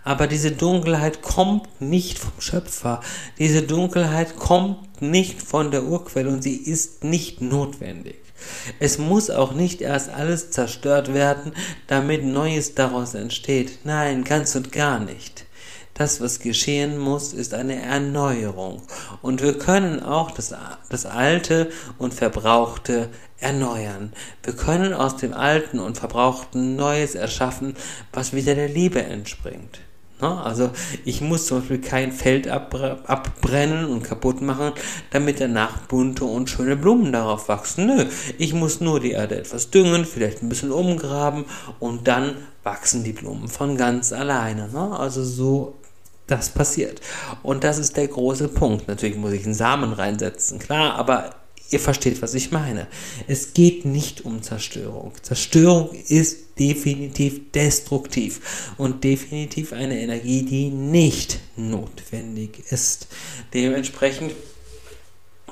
Aber 0.03 0.27
diese 0.27 0.51
Dunkelheit 0.51 1.21
kommt 1.21 1.79
nicht 1.79 2.17
vom 2.17 2.39
Schöpfer. 2.39 3.01
Diese 3.37 3.61
Dunkelheit 3.61 4.35
kommt 4.35 5.01
nicht 5.01 5.41
von 5.41 5.71
der 5.71 5.83
Urquelle 5.83 6.29
und 6.29 6.41
sie 6.41 6.55
ist 6.55 7.03
nicht 7.03 7.41
notwendig. 7.41 8.15
Es 8.79 8.97
muss 8.97 9.29
auch 9.29 9.53
nicht 9.53 9.81
erst 9.81 10.09
alles 10.09 10.49
zerstört 10.49 11.13
werden, 11.13 11.53
damit 11.87 12.23
Neues 12.23 12.73
daraus 12.73 13.13
entsteht. 13.13 13.79
Nein, 13.83 14.23
ganz 14.23 14.55
und 14.55 14.71
gar 14.71 14.99
nicht. 14.99 15.45
Das, 15.93 16.21
was 16.21 16.39
geschehen 16.39 16.97
muss, 16.97 17.33
ist 17.33 17.53
eine 17.53 17.79
Erneuerung. 17.79 18.81
Und 19.21 19.43
wir 19.43 19.59
können 19.59 20.01
auch 20.01 20.31
das, 20.31 20.55
das 20.89 21.05
Alte 21.05 21.69
und 21.99 22.15
Verbrauchte 22.15 23.09
erneuern. 23.39 24.13
Wir 24.41 24.55
können 24.55 24.93
aus 24.93 25.17
dem 25.17 25.33
Alten 25.33 25.79
und 25.79 25.97
Verbrauchten 25.97 26.75
Neues 26.75 27.13
erschaffen, 27.13 27.75
was 28.13 28.33
wieder 28.33 28.55
der 28.55 28.69
Liebe 28.69 29.03
entspringt. 29.03 29.81
Also 30.27 30.69
ich 31.05 31.21
muss 31.21 31.47
zum 31.47 31.59
Beispiel 31.59 31.81
kein 31.81 32.11
Feld 32.11 32.47
abbrennen 32.47 33.85
und 33.85 34.03
kaputt 34.03 34.41
machen, 34.41 34.73
damit 35.11 35.39
danach 35.39 35.79
bunte 35.87 36.25
und 36.25 36.49
schöne 36.49 36.75
Blumen 36.75 37.11
darauf 37.11 37.49
wachsen. 37.49 37.87
Nö, 37.87 38.05
ich 38.37 38.53
muss 38.53 38.81
nur 38.81 38.99
die 38.99 39.11
Erde 39.11 39.37
etwas 39.37 39.69
düngen, 39.69 40.05
vielleicht 40.05 40.43
ein 40.43 40.49
bisschen 40.49 40.71
umgraben 40.71 41.45
und 41.79 42.07
dann 42.07 42.35
wachsen 42.63 43.03
die 43.03 43.13
Blumen 43.13 43.47
von 43.47 43.77
ganz 43.77 44.13
alleine. 44.13 44.69
Also 44.97 45.23
so 45.23 45.75
das 46.27 46.49
passiert. 46.49 47.01
Und 47.43 47.63
das 47.63 47.77
ist 47.77 47.97
der 47.97 48.07
große 48.07 48.47
Punkt. 48.47 48.87
Natürlich 48.87 49.17
muss 49.17 49.33
ich 49.33 49.43
einen 49.43 49.53
Samen 49.53 49.91
reinsetzen, 49.91 50.59
klar, 50.59 50.95
aber 50.95 51.31
ihr 51.71 51.79
versteht, 51.79 52.21
was 52.21 52.33
ich 52.33 52.51
meine. 52.51 52.87
Es 53.27 53.53
geht 53.53 53.85
nicht 53.85 54.25
um 54.25 54.43
Zerstörung. 54.43 55.13
Zerstörung 55.21 55.89
ist 56.07 56.59
definitiv 56.59 57.51
destruktiv 57.51 58.73
und 58.77 59.03
definitiv 59.03 59.73
eine 59.73 59.99
Energie, 59.99 60.43
die 60.43 60.69
nicht 60.69 61.39
notwendig 61.55 62.63
ist. 62.69 63.07
Dementsprechend 63.53 64.33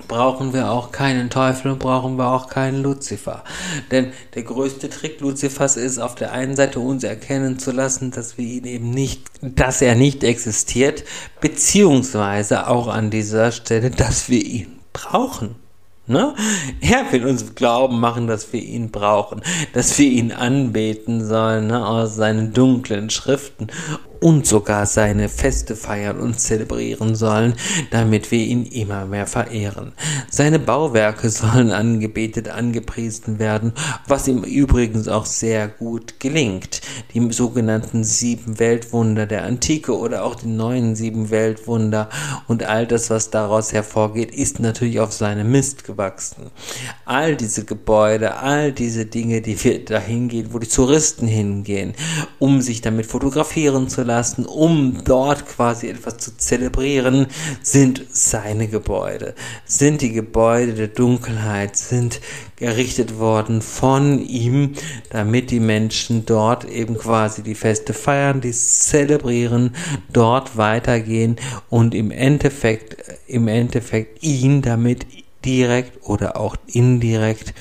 brauchen 0.08 0.54
wir 0.54 0.72
auch 0.72 0.92
keinen 0.92 1.30
Teufel 1.30 1.72
und 1.72 1.80
brauchen 1.80 2.18
wir 2.18 2.28
auch 2.28 2.48
keinen 2.48 2.82
Luzifer. 2.84 3.44
Denn 3.92 4.12
der 4.34 4.44
größte 4.44 4.90
Trick 4.90 5.20
Luzifers 5.20 5.78
ist, 5.78 6.00
auf 6.00 6.16
der 6.16 6.32
einen 6.32 6.56
Seite 6.56 6.80
uns 6.80 7.04
erkennen 7.04 7.60
zu 7.60 7.72
lassen, 7.72 8.12
dass 8.12 8.38
wir 8.38 8.46
ihn 8.46 8.66
eben 8.66 8.90
nicht, 8.90 9.24
dass 9.42 9.82
er 9.82 9.96
nicht 9.96 10.24
existiert, 10.24 11.04
beziehungsweise 11.42 12.68
auch 12.68 12.88
an 12.88 13.10
dieser 13.10 13.52
Stelle, 13.52 13.92
dass 13.92 14.30
wir 14.30 14.44
ihn 14.44 14.80
brauchen. 14.94 15.56
Ne? 16.10 16.34
Er 16.82 17.12
will 17.12 17.28
uns 17.28 17.54
glauben 17.54 18.00
machen, 18.00 18.26
dass 18.26 18.52
wir 18.52 18.64
ihn 18.64 18.90
brauchen, 18.90 19.42
dass 19.74 19.98
wir 20.00 20.10
ihn 20.10 20.32
anbeten 20.32 21.24
sollen 21.24 21.68
ne? 21.68 21.86
aus 21.86 22.16
seinen 22.16 22.52
dunklen 22.52 23.12
Schriften 23.12 23.68
und 24.20 24.46
sogar 24.46 24.86
seine 24.86 25.30
Feste 25.30 25.76
feiern 25.76 26.20
und 26.20 26.40
zelebrieren 26.40 27.16
sollen, 27.16 27.54
damit 27.92 28.32
wir 28.32 28.40
ihn 28.40 28.66
immer 28.66 29.06
mehr 29.06 29.28
verehren. 29.28 29.94
Seine 30.30 30.60
Bauwerke 30.60 31.30
sollen 31.30 31.72
angebetet, 31.72 32.50
angepriesen 32.50 33.40
werden, 33.40 33.74
was 34.08 34.28
ihm 34.28 34.44
übrigens 34.44 35.08
auch 35.08 35.26
sehr 35.26 35.68
gut 35.68 36.20
gelingt. 36.20 36.82
Die 37.14 37.32
sogenannten 37.32 38.04
sieben 38.04 38.60
Weltwunder 38.60 39.26
der 39.26 39.44
Antike 39.44 39.98
oder 39.98 40.24
auch 40.24 40.36
die 40.36 40.48
neuen 40.48 40.96
sieben 40.96 41.30
Weltwunder 41.30 42.10
und 42.48 42.64
all 42.64 42.88
das, 42.88 43.10
was 43.10 43.30
daraus 43.30 43.72
hervorgeht, 43.74 44.32
ist 44.32 44.60
natürlich 44.60 45.00
auf 45.00 45.14
seinem 45.14 45.52
Mist 45.52 45.84
gewachsen. 45.84 46.52
All 47.06 47.36
diese 47.36 47.66
Gebäude, 47.66 48.38
all 48.38 48.72
diese 48.72 49.06
Dinge, 49.06 49.42
die 49.42 49.62
wir 49.64 49.86
dahin 49.86 50.28
gehen, 50.28 50.50
wo 50.52 50.60
die 50.60 50.68
Touristen 50.68 51.28
hingehen, 51.28 51.94
um 52.40 52.62
sich 52.62 52.82
damit 52.82 53.06
fotografieren 53.06 53.88
zu 53.88 54.04
lassen, 54.10 54.46
um 54.46 55.04
dort 55.06 55.46
quasi 55.48 55.88
etwas 55.88 56.18
zu 56.18 56.36
zelebrieren, 56.36 57.28
sind 57.62 58.06
seine 58.12 58.68
Gebäude, 58.68 59.36
sind 59.66 60.02
die 60.02 60.12
Gebäude 60.12 60.74
der 60.74 60.88
Dunkelheit, 60.88 61.78
sind 61.78 62.20
errichtet 62.60 63.20
worden 63.20 63.62
von 63.62 64.20
ihm, 64.20 64.74
damit 65.10 65.52
die 65.52 65.62
Menschen 65.62 66.26
dort 66.26 66.66
eben 66.66 66.98
quasi 66.98 67.42
die 67.42 67.56
Feste 67.56 67.94
feiern, 67.94 68.42
die 68.42 68.52
zelebrieren, 68.52 69.76
dort 70.12 70.58
weitergehen 70.58 71.38
und 71.70 71.96
im 71.96 72.12
Endeffekt, 72.12 72.98
im 73.28 73.48
Endeffekt 73.48 74.24
ihn 74.24 74.62
damit 74.62 75.06
direkt 75.46 76.08
oder 76.08 76.38
auch 76.38 76.56
indirekt 76.68 77.54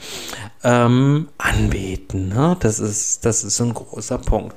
ähm, 0.64 1.28
anbeten. 1.38 2.28
Ne? 2.28 2.56
Das, 2.60 2.80
ist, 2.80 3.24
das 3.24 3.44
ist 3.44 3.60
ein 3.60 3.74
großer 3.74 4.18
Punkt. 4.18 4.56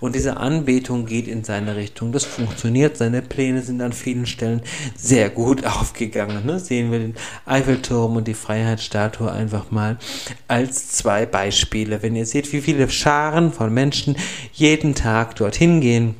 Und 0.00 0.14
diese 0.14 0.38
Anbetung 0.38 1.04
geht 1.06 1.28
in 1.28 1.44
seine 1.44 1.76
Richtung. 1.76 2.12
Das 2.12 2.24
funktioniert. 2.24 2.96
Seine 2.96 3.20
Pläne 3.20 3.62
sind 3.62 3.82
an 3.82 3.92
vielen 3.92 4.26
Stellen 4.26 4.62
sehr 4.96 5.28
gut 5.28 5.64
aufgegangen. 5.66 6.46
Ne? 6.46 6.58
Sehen 6.58 6.90
wir 6.90 6.98
den 6.98 7.14
Eiffelturm 7.44 8.16
und 8.16 8.28
die 8.28 8.34
Freiheitsstatue 8.34 9.30
einfach 9.30 9.70
mal 9.70 9.98
als 10.48 10.88
zwei 10.88 11.26
Beispiele. 11.26 12.02
Wenn 12.02 12.16
ihr 12.16 12.26
seht, 12.26 12.52
wie 12.52 12.62
viele 12.62 12.88
Scharen 12.88 13.52
von 13.52 13.72
Menschen 13.72 14.16
jeden 14.52 14.94
Tag 14.94 15.36
dorthin 15.36 15.80
gehen, 15.80 16.14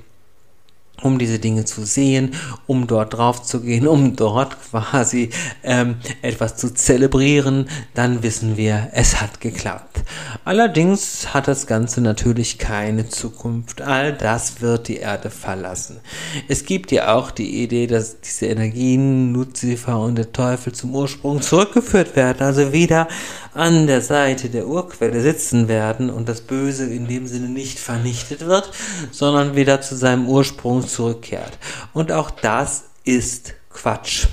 um 1.02 1.18
diese 1.18 1.38
Dinge 1.38 1.64
zu 1.64 1.84
sehen, 1.84 2.34
um 2.66 2.86
dort 2.86 3.14
drauf 3.14 3.42
zu 3.42 3.60
gehen, 3.60 3.86
um 3.86 4.16
dort 4.16 4.56
quasi 4.70 5.30
ähm, 5.62 5.96
etwas 6.22 6.56
zu 6.56 6.72
zelebrieren, 6.74 7.68
dann 7.94 8.22
wissen 8.22 8.56
wir, 8.56 8.88
es 8.92 9.20
hat 9.20 9.40
geklappt. 9.40 10.02
Allerdings 10.44 11.34
hat 11.34 11.48
das 11.48 11.66
Ganze 11.66 12.00
natürlich 12.00 12.58
keine 12.58 13.08
Zukunft. 13.08 13.82
All 13.82 14.12
das 14.12 14.60
wird 14.60 14.88
die 14.88 14.96
Erde 14.96 15.30
verlassen. 15.30 16.00
Es 16.48 16.64
gibt 16.64 16.92
ja 16.92 17.14
auch 17.14 17.30
die 17.30 17.62
Idee, 17.62 17.86
dass 17.86 18.20
diese 18.20 18.46
Energien, 18.46 19.32
Luzifer 19.32 19.98
und 20.00 20.16
der 20.16 20.32
Teufel 20.32 20.72
zum 20.72 20.94
Ursprung 20.94 21.40
zurückgeführt 21.42 22.16
werden, 22.16 22.42
also 22.46 22.72
wieder 22.72 23.08
an 23.54 23.86
der 23.86 24.00
Seite 24.00 24.48
der 24.48 24.66
Urquelle 24.66 25.20
sitzen 25.20 25.68
werden 25.68 26.10
und 26.10 26.28
das 26.28 26.40
Böse 26.40 26.92
in 26.92 27.06
dem 27.06 27.26
Sinne 27.26 27.48
nicht 27.48 27.78
vernichtet 27.78 28.46
wird, 28.46 28.70
sondern 29.10 29.56
wieder 29.56 29.80
zu 29.80 29.96
seinem 29.96 30.28
Ursprung 30.28 30.86
zurückkehrt. 30.86 31.58
Und 31.92 32.12
auch 32.12 32.30
das 32.30 32.84
ist 33.04 33.54
Quatsch. 33.70 34.26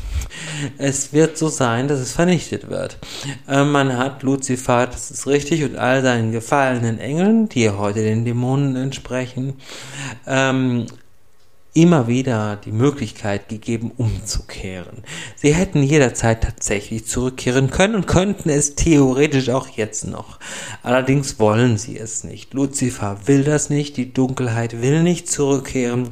Es 0.78 1.14
wird 1.14 1.38
so 1.38 1.48
sein, 1.50 1.88
dass 1.88 2.00
es 2.00 2.12
vernichtet 2.12 2.70
wird. 2.70 2.98
Äh, 3.48 3.64
man 3.64 3.98
hat 3.98 4.24
Luzifer, 4.24 4.88
das 4.88 5.12
ist 5.12 5.28
richtig, 5.28 5.64
und 5.64 5.78
all 5.78 6.02
seinen 6.02 6.32
gefallenen 6.32 7.00
Engeln, 7.00 7.50
die 7.50 7.70
heute 7.70 8.04
den 8.04 8.26
Dämonen 8.26 8.76
entsprechen, 8.76 9.56
ähm, 10.28 10.88
immer 11.74 12.08
wieder 12.08 12.56
die 12.56 12.72
Möglichkeit 12.72 13.50
gegeben, 13.50 13.92
umzukehren. 13.96 15.04
Sie 15.36 15.54
hätten 15.54 15.84
jederzeit 15.84 16.44
tatsächlich 16.44 17.06
zurückkehren 17.06 17.70
können 17.70 17.96
und 17.96 18.08
könnten 18.08 18.50
es 18.50 18.76
theoretisch 18.76 19.50
auch 19.50 19.68
jetzt 19.70 20.08
noch. 20.08 20.40
Allerdings 20.84 21.40
wollen 21.40 21.78
sie 21.78 21.98
es 21.98 22.24
nicht. 22.24 22.54
Lucifer 22.54 23.20
will 23.26 23.44
das 23.44 23.70
nicht, 23.70 23.98
die 23.98 24.14
Dunkelheit 24.14 24.82
will 24.82 25.04
nicht 25.04 25.30
zurückkehren 25.30 26.10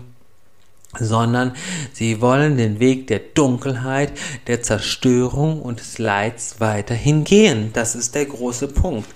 sondern 1.00 1.54
sie 1.94 2.22
wollen 2.22 2.58
den 2.58 2.80
Weg 2.80 3.08
der 3.08 3.20
Dunkelheit, 3.20 4.14
der 4.48 4.62
Zerstörung 4.62 5.62
und 5.62 5.80
des 5.80 5.98
Leids 5.98 6.56
weiterhin 6.60 7.24
gehen. 7.24 7.72
Das 7.74 7.96
ist 7.96 8.16
der 8.16 8.26
große 8.26 8.68
Punkt. 8.68 9.08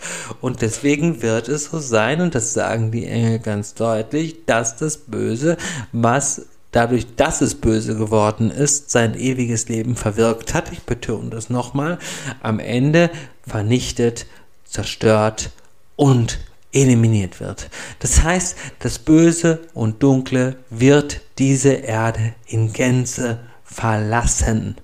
Und 0.41 0.61
deswegen 0.61 1.21
wird 1.21 1.47
es 1.47 1.65
so 1.65 1.79
sein, 1.79 2.21
und 2.21 2.35
das 2.35 2.53
sagen 2.53 2.91
die 2.91 3.05
Engel 3.05 3.39
ganz 3.39 3.73
deutlich, 3.73 4.45
dass 4.45 4.77
das 4.77 4.97
Böse, 4.97 5.57
was 5.91 6.47
dadurch, 6.71 7.15
dass 7.15 7.41
es 7.41 7.55
böse 7.55 7.95
geworden 7.95 8.49
ist, 8.49 8.91
sein 8.91 9.13
ewiges 9.17 9.69
Leben 9.69 9.95
verwirkt 9.95 10.53
hat, 10.53 10.71
ich 10.71 10.83
betone 10.83 11.29
das 11.29 11.49
nochmal, 11.49 11.99
am 12.41 12.59
Ende 12.59 13.09
vernichtet, 13.45 14.25
zerstört 14.65 15.51
und 15.95 16.39
eliminiert 16.73 17.39
wird. 17.39 17.69
Das 17.99 18.23
heißt, 18.23 18.55
das 18.79 18.99
Böse 18.99 19.67
und 19.73 20.03
Dunkle 20.03 20.57
wird 20.69 21.21
diese 21.37 21.73
Erde 21.73 22.33
in 22.45 22.73
Gänze 22.73 23.39
verlassen. 23.63 24.77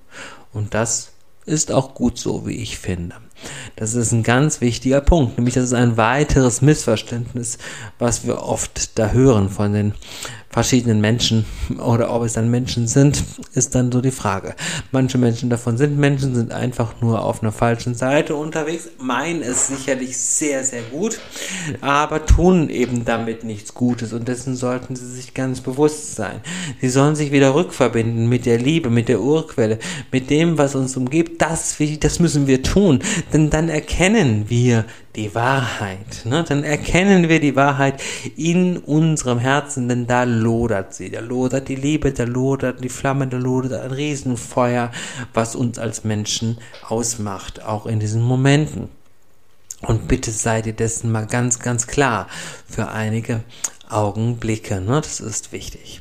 Und 0.52 0.74
das 0.74 1.12
ist 1.46 1.72
auch 1.72 1.94
gut 1.94 2.18
so, 2.18 2.46
wie 2.46 2.56
ich 2.56 2.78
finde. 2.78 3.16
Das 3.76 3.94
ist 3.94 4.12
ein 4.12 4.22
ganz 4.22 4.60
wichtiger 4.60 5.00
Punkt, 5.00 5.38
nämlich 5.38 5.54
das 5.54 5.64
ist 5.64 5.72
ein 5.72 5.96
weiteres 5.96 6.60
Missverständnis, 6.60 7.58
was 7.98 8.26
wir 8.26 8.42
oft 8.42 8.98
da 8.98 9.10
hören 9.10 9.48
von 9.48 9.72
den 9.72 9.94
verschiedenen 10.50 11.00
Menschen 11.00 11.44
oder 11.78 12.10
ob 12.10 12.24
es 12.24 12.32
dann 12.32 12.50
Menschen 12.50 12.86
sind, 12.86 13.22
ist 13.52 13.74
dann 13.74 13.92
so 13.92 14.00
die 14.00 14.10
Frage. 14.10 14.54
Manche 14.92 15.18
Menschen 15.18 15.50
davon 15.50 15.76
sind 15.76 15.98
Menschen, 15.98 16.34
sind 16.34 16.52
einfach 16.52 16.94
nur 17.00 17.22
auf 17.22 17.42
einer 17.42 17.52
falschen 17.52 17.94
Seite 17.94 18.34
unterwegs, 18.34 18.88
meinen 18.98 19.42
es 19.42 19.68
sicherlich 19.68 20.16
sehr, 20.16 20.64
sehr 20.64 20.82
gut, 20.82 21.20
aber 21.80 22.24
tun 22.24 22.70
eben 22.70 23.04
damit 23.04 23.44
nichts 23.44 23.74
Gutes 23.74 24.12
und 24.12 24.26
dessen 24.26 24.56
sollten 24.56 24.96
sie 24.96 25.10
sich 25.10 25.34
ganz 25.34 25.60
bewusst 25.60 26.16
sein. 26.16 26.40
Sie 26.80 26.88
sollen 26.88 27.14
sich 27.14 27.30
wieder 27.30 27.54
rückverbinden 27.54 28.28
mit 28.28 28.46
der 28.46 28.58
Liebe, 28.58 28.90
mit 28.90 29.08
der 29.08 29.20
Urquelle, 29.20 29.78
mit 30.10 30.30
dem, 30.30 30.56
was 30.56 30.74
uns 30.74 30.96
umgibt. 30.96 31.42
Das, 31.42 31.76
das 32.00 32.20
müssen 32.20 32.46
wir 32.46 32.62
tun. 32.62 33.00
Denn 33.32 33.50
dann 33.50 33.68
erkennen 33.68 34.46
wir 34.48 34.84
die 35.18 35.34
Wahrheit. 35.34 36.24
Ne? 36.24 36.44
Dann 36.46 36.62
erkennen 36.62 37.28
wir 37.28 37.40
die 37.40 37.56
Wahrheit 37.56 38.00
in 38.36 38.78
unserem 38.78 39.38
Herzen, 39.38 39.88
denn 39.88 40.06
da 40.06 40.22
lodert 40.22 40.94
sie. 40.94 41.10
Da 41.10 41.20
lodert 41.20 41.68
die 41.68 41.74
Liebe, 41.74 42.12
da 42.12 42.22
lodert 42.22 42.82
die 42.84 42.88
Flamme, 42.88 43.26
da 43.26 43.36
lodert 43.36 43.82
ein 43.82 43.90
Riesenfeuer, 43.90 44.92
was 45.34 45.56
uns 45.56 45.78
als 45.78 46.04
Menschen 46.04 46.58
ausmacht, 46.88 47.64
auch 47.64 47.86
in 47.86 47.98
diesen 47.98 48.22
Momenten. 48.22 48.88
Und 49.82 50.06
bitte 50.06 50.30
seid 50.30 50.66
ihr 50.66 50.72
dessen 50.72 51.10
mal 51.10 51.26
ganz, 51.26 51.58
ganz 51.58 51.88
klar 51.88 52.28
für 52.68 52.88
einige 52.88 53.42
Augenblicke. 53.88 54.80
Ne? 54.80 55.00
Das 55.00 55.20
ist 55.20 55.50
wichtig. 55.50 56.00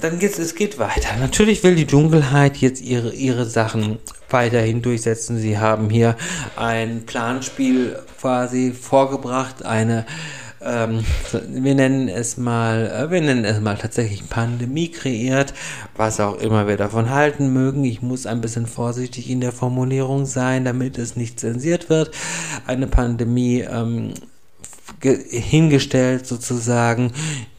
Dann 0.00 0.18
geht's, 0.18 0.38
es 0.38 0.54
geht 0.54 0.78
weiter. 0.78 1.16
Natürlich 1.18 1.62
will 1.62 1.74
die 1.74 1.86
Dunkelheit 1.86 2.58
jetzt 2.58 2.82
ihre, 2.82 3.12
ihre 3.12 3.44
Sachen 3.44 3.98
weiterhin 4.32 4.82
durchsetzen. 4.82 5.38
Sie 5.38 5.58
haben 5.58 5.90
hier 5.90 6.16
ein 6.56 7.06
Planspiel 7.06 7.98
quasi 8.18 8.72
vorgebracht, 8.72 9.64
eine 9.64 10.06
ähm, 10.62 11.02
wir 11.48 11.74
nennen 11.74 12.08
es 12.08 12.36
mal, 12.36 12.86
äh, 12.86 13.10
wir 13.10 13.22
nennen 13.22 13.46
es 13.46 13.60
mal 13.60 13.78
tatsächlich 13.78 14.28
Pandemie 14.28 14.90
kreiert, 14.90 15.54
was 15.96 16.20
auch 16.20 16.38
immer 16.38 16.66
wir 16.66 16.76
davon 16.76 17.08
halten 17.08 17.52
mögen. 17.52 17.82
Ich 17.84 18.02
muss 18.02 18.26
ein 18.26 18.42
bisschen 18.42 18.66
vorsichtig 18.66 19.30
in 19.30 19.40
der 19.40 19.52
Formulierung 19.52 20.26
sein, 20.26 20.66
damit 20.66 20.98
es 20.98 21.16
nicht 21.16 21.40
zensiert 21.40 21.88
wird. 21.88 22.10
Eine 22.66 22.88
Pandemie 22.88 23.60
ähm, 23.60 24.12
hingestellt 25.02 26.26
sozusagen, 26.26 27.12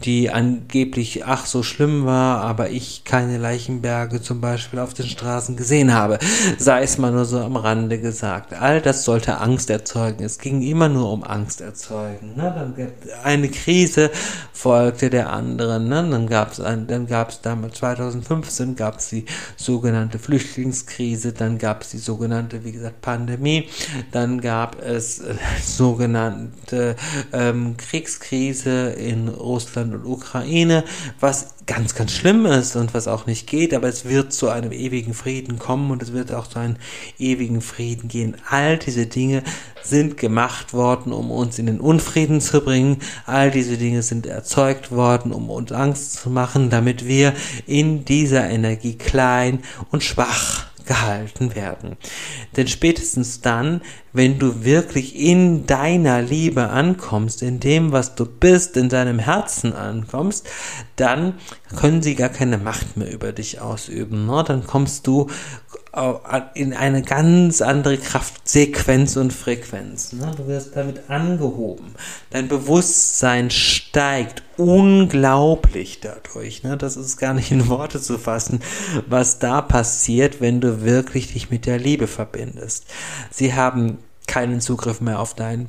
die 0.03 0.29
angeblich 0.29 1.25
ach 1.25 1.45
so 1.45 1.63
schlimm 1.63 2.05
war, 2.05 2.41
aber 2.41 2.69
ich 2.69 3.03
keine 3.03 3.37
Leichenberge 3.37 4.21
zum 4.21 4.41
Beispiel 4.41 4.79
auf 4.79 4.93
den 4.93 5.07
Straßen 5.07 5.55
gesehen 5.55 5.93
habe. 5.93 6.19
Sei 6.57 6.83
es 6.83 6.97
mal 6.97 7.11
nur 7.11 7.25
so 7.25 7.39
am 7.39 7.55
Rande 7.55 7.99
gesagt. 7.99 8.53
All 8.53 8.81
das 8.81 9.03
sollte 9.05 9.39
Angst 9.39 9.69
erzeugen. 9.69 10.23
Es 10.23 10.37
ging 10.37 10.61
immer 10.61 10.89
nur 10.89 11.11
um 11.11 11.23
Angst 11.23 11.61
erzeugen. 11.61 12.35
Ne? 12.35 12.53
Dann 12.55 12.91
eine 13.23 13.49
Krise 13.49 14.11
folgte 14.53 15.09
der 15.09 15.31
anderen. 15.31 15.87
Ne? 15.87 16.07
Dann 16.09 16.27
gab 16.27 16.51
es 16.51 16.57
dann 16.57 17.07
gab 17.07 17.29
es 17.29 17.41
damals 17.41 17.75
2015 17.75 18.75
gab 18.75 18.99
es 18.99 19.09
die 19.09 19.25
sogenannte 19.55 20.19
Flüchtlingskrise, 20.19 21.33
dann 21.33 21.57
gab 21.57 21.81
es 21.81 21.89
die 21.89 21.97
sogenannte, 21.97 22.63
wie 22.63 22.71
gesagt, 22.71 23.01
Pandemie, 23.01 23.67
dann 24.11 24.41
gab 24.41 24.81
es 24.81 25.19
äh, 25.19 25.33
sogenannte 25.63 26.95
ähm, 27.33 27.77
Kriegskrise 27.77 28.91
in 28.91 29.27
Russland 29.27 29.93
und 29.93 30.05
Ukraine, 30.05 30.83
was 31.19 31.55
ganz, 31.67 31.95
ganz 31.95 32.11
schlimm 32.11 32.45
ist 32.45 32.75
und 32.75 32.93
was 32.93 33.07
auch 33.07 33.27
nicht 33.27 33.47
geht, 33.47 33.73
aber 33.73 33.87
es 33.87 34.05
wird 34.05 34.33
zu 34.33 34.49
einem 34.49 34.71
ewigen 34.71 35.13
Frieden 35.13 35.59
kommen 35.59 35.91
und 35.91 36.01
es 36.01 36.11
wird 36.11 36.33
auch 36.33 36.47
zu 36.47 36.59
einem 36.59 36.75
ewigen 37.17 37.61
Frieden 37.61 38.07
gehen. 38.07 38.35
All 38.49 38.77
diese 38.77 39.05
Dinge 39.05 39.43
sind 39.83 40.17
gemacht 40.17 40.73
worden, 40.73 41.13
um 41.13 41.31
uns 41.31 41.59
in 41.59 41.67
den 41.67 41.79
Unfrieden 41.79 42.41
zu 42.41 42.61
bringen. 42.61 42.97
All 43.25 43.51
diese 43.51 43.77
Dinge 43.77 44.01
sind 44.01 44.25
erzeugt 44.25 44.91
worden, 44.91 45.31
um 45.31 45.49
uns 45.49 45.71
Angst 45.71 46.13
zu 46.13 46.29
machen, 46.29 46.69
damit 46.69 47.05
wir 47.05 47.33
in 47.67 48.05
dieser 48.05 48.49
Energie 48.49 48.97
klein 48.97 49.59
und 49.91 50.03
schwach 50.03 50.70
gehalten 50.85 51.55
werden. 51.55 51.97
Denn 52.55 52.67
spätestens 52.67 53.41
dann, 53.41 53.81
wenn 54.13 54.39
du 54.39 54.63
wirklich 54.63 55.15
in 55.15 55.65
deiner 55.65 56.21
Liebe 56.21 56.69
ankommst, 56.69 57.41
in 57.41 57.59
dem, 57.59 57.91
was 57.91 58.15
du 58.15 58.25
bist, 58.25 58.77
in 58.77 58.89
deinem 58.89 59.19
Herzen 59.19 59.73
ankommst, 59.73 60.47
dann 60.95 61.35
können 61.75 62.01
sie 62.01 62.15
gar 62.15 62.29
keine 62.29 62.57
Macht 62.57 62.97
mehr 62.97 63.11
über 63.11 63.31
dich 63.31 63.61
ausüben. 63.61 64.25
Ne? 64.25 64.43
Dann 64.45 64.65
kommst 64.65 65.07
du 65.07 65.27
in 66.53 66.73
eine 66.73 67.01
ganz 67.01 67.61
andere 67.61 67.97
Kraftsequenz 67.97 69.17
und 69.17 69.33
Frequenz. 69.33 70.13
Ne? 70.13 70.31
Du 70.37 70.47
wirst 70.47 70.75
damit 70.75 71.09
angehoben. 71.09 71.95
Dein 72.29 72.47
Bewusstsein 72.47 73.51
steigt 73.51 74.41
unglaublich 74.55 75.99
dadurch. 75.99 76.63
Ne? 76.63 76.77
Das 76.77 76.95
ist 76.95 77.17
gar 77.17 77.33
nicht 77.33 77.51
in 77.51 77.67
Worte 77.67 77.99
zu 77.99 78.17
fassen, 78.17 78.61
was 79.07 79.39
da 79.39 79.61
passiert, 79.61 80.39
wenn 80.39 80.61
du 80.61 80.81
wirklich 80.81 81.33
dich 81.33 81.49
mit 81.49 81.65
der 81.65 81.77
Liebe 81.77 82.07
verbindest. 82.07 82.85
Sie 83.29 83.53
haben 83.53 83.97
keinen 84.27 84.61
Zugriff 84.61 85.01
mehr 85.01 85.19
auf 85.19 85.33
dein 85.33 85.67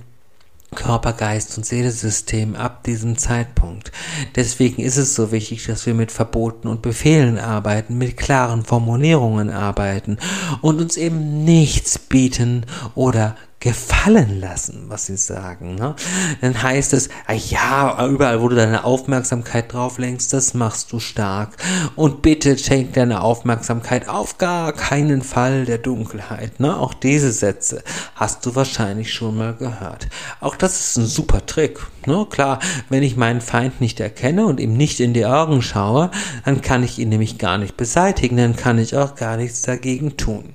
Körper, 0.74 1.12
Geist 1.12 1.56
und 1.56 1.64
Seelesystem 1.64 2.56
ab 2.56 2.85
diesem 2.85 3.16
Zeitpunkt. 3.18 3.92
Deswegen 4.37 4.82
ist 4.82 4.96
es 4.96 5.14
so 5.14 5.32
wichtig, 5.32 5.66
dass 5.66 5.87
wir 5.87 5.94
mit 5.94 6.11
Verboten 6.11 6.68
und 6.68 6.82
Befehlen 6.82 7.38
arbeiten, 7.38 7.98
mit 7.98 8.16
klaren 8.16 8.64
Formulierungen 8.64 9.50
arbeiten 9.50 10.18
und 10.61 10.80
uns 10.80 10.96
eben 10.96 11.44
nichts 11.44 11.98
bieten 11.98 12.66
oder 12.94 13.37
gefallen 13.62 14.40
lassen, 14.40 14.87
was 14.88 15.07
sie 15.07 15.16
sagen. 15.16 15.77
Ne? 15.77 15.94
Dann 16.40 16.61
heißt 16.61 16.94
es, 16.94 17.09
ah 17.29 17.33
ja, 17.33 18.09
überall, 18.09 18.42
wo 18.42 18.48
du 18.48 18.57
deine 18.57 18.83
Aufmerksamkeit 18.83 19.72
drauf 19.72 19.98
lenkst, 19.98 20.33
das 20.33 20.53
machst 20.53 20.90
du 20.92 20.98
stark. 20.98 21.51
Und 21.94 22.22
bitte 22.22 22.59
schenk 22.59 22.94
deine 22.94 23.22
Aufmerksamkeit 23.22 24.09
auf 24.09 24.38
gar 24.38 24.72
keinen 24.72 25.22
Fall 25.22 25.64
der 25.64 25.79
Dunkelheit. 25.79 26.59
Ne? 26.59 26.77
Auch 26.77 26.92
diese 26.92 27.31
Sätze 27.31 27.85
hast 28.16 28.44
du 28.44 28.57
wahrscheinlich 28.57 29.14
schon 29.14 29.37
mal 29.37 29.55
gehört. 29.55 30.09
Auch 30.40 30.57
das 30.57 30.81
ist 30.81 30.96
ein 30.96 31.07
super 31.07 31.46
Trick. 31.46 31.79
Ne? 32.07 32.27
Klar, 32.29 32.59
wenn 32.88 33.05
ich 33.05 33.16
meinen 33.16 33.40
Feind 33.40 33.81
nicht 33.81 34.01
erkenne 34.01 34.44
und 34.44 34.59
ihm 34.59 34.77
nicht 34.77 34.98
in 34.98 35.14
die 35.14 35.25
Augen 35.25 35.62
schaue, 35.62 36.11
dann 36.44 36.62
kann 36.62 36.83
ich 36.83 36.98
ihn 36.98 37.11
nämlich 37.11 37.38
gar 37.38 37.59
nicht 37.59 37.77
beseitigen, 37.77 38.37
dann 38.37 38.57
kann 38.57 38.79
ich 38.79 38.96
auch 38.96 39.14
gar 39.14 39.37
nichts 39.37 39.62
dagegen 39.62 40.16
tun. 40.16 40.55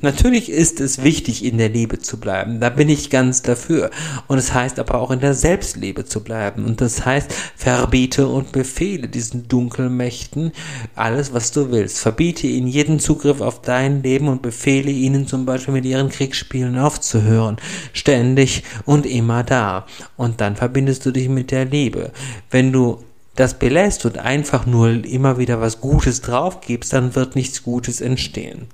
Natürlich 0.00 0.50
ist 0.50 0.80
es 0.80 1.02
wichtig, 1.02 1.44
in 1.44 1.58
der 1.58 1.68
Liebe 1.68 1.98
zu 1.98 2.18
bleiben 2.18 2.45
bleiben. 2.46 2.60
Da 2.60 2.70
bin 2.70 2.88
ich 2.88 3.10
ganz 3.10 3.42
dafür. 3.42 3.90
Und 4.26 4.38
es 4.38 4.46
das 4.46 4.54
heißt 4.54 4.78
aber 4.78 5.00
auch 5.00 5.10
in 5.10 5.20
der 5.20 5.34
Selbstliebe 5.34 6.04
zu 6.04 6.22
bleiben. 6.22 6.64
Und 6.64 6.80
das 6.80 7.04
heißt, 7.04 7.32
verbiete 7.56 8.28
und 8.28 8.52
befehle 8.52 9.08
diesen 9.08 9.48
Dunkelmächten 9.48 10.52
alles, 10.94 11.32
was 11.32 11.52
du 11.52 11.70
willst. 11.70 11.98
Verbiete 11.98 12.46
ihnen 12.46 12.68
jeden 12.68 13.00
Zugriff 13.00 13.40
auf 13.40 13.60
dein 13.60 14.02
Leben 14.02 14.28
und 14.28 14.42
befehle 14.42 14.90
ihnen 14.90 15.26
zum 15.26 15.44
Beispiel 15.44 15.74
mit 15.74 15.84
ihren 15.84 16.08
Kriegsspielen 16.08 16.78
aufzuhören. 16.78 17.56
Ständig 17.92 18.62
und 18.84 19.06
immer 19.06 19.42
da. 19.42 19.86
Und 20.16 20.40
dann 20.40 20.56
verbindest 20.56 21.04
du 21.06 21.10
dich 21.10 21.28
mit 21.28 21.50
der 21.50 21.64
Liebe. 21.64 22.12
Wenn 22.50 22.72
du 22.72 23.02
das 23.36 23.58
belässt 23.58 24.04
und 24.06 24.18
einfach 24.18 24.66
nur 24.66 25.04
immer 25.04 25.38
wieder 25.38 25.60
was 25.60 25.80
Gutes 25.80 26.22
draufgibst, 26.22 26.92
dann 26.92 27.14
wird 27.14 27.36
nichts 27.36 27.62
Gutes 27.62 28.00
entstehen. 28.00 28.66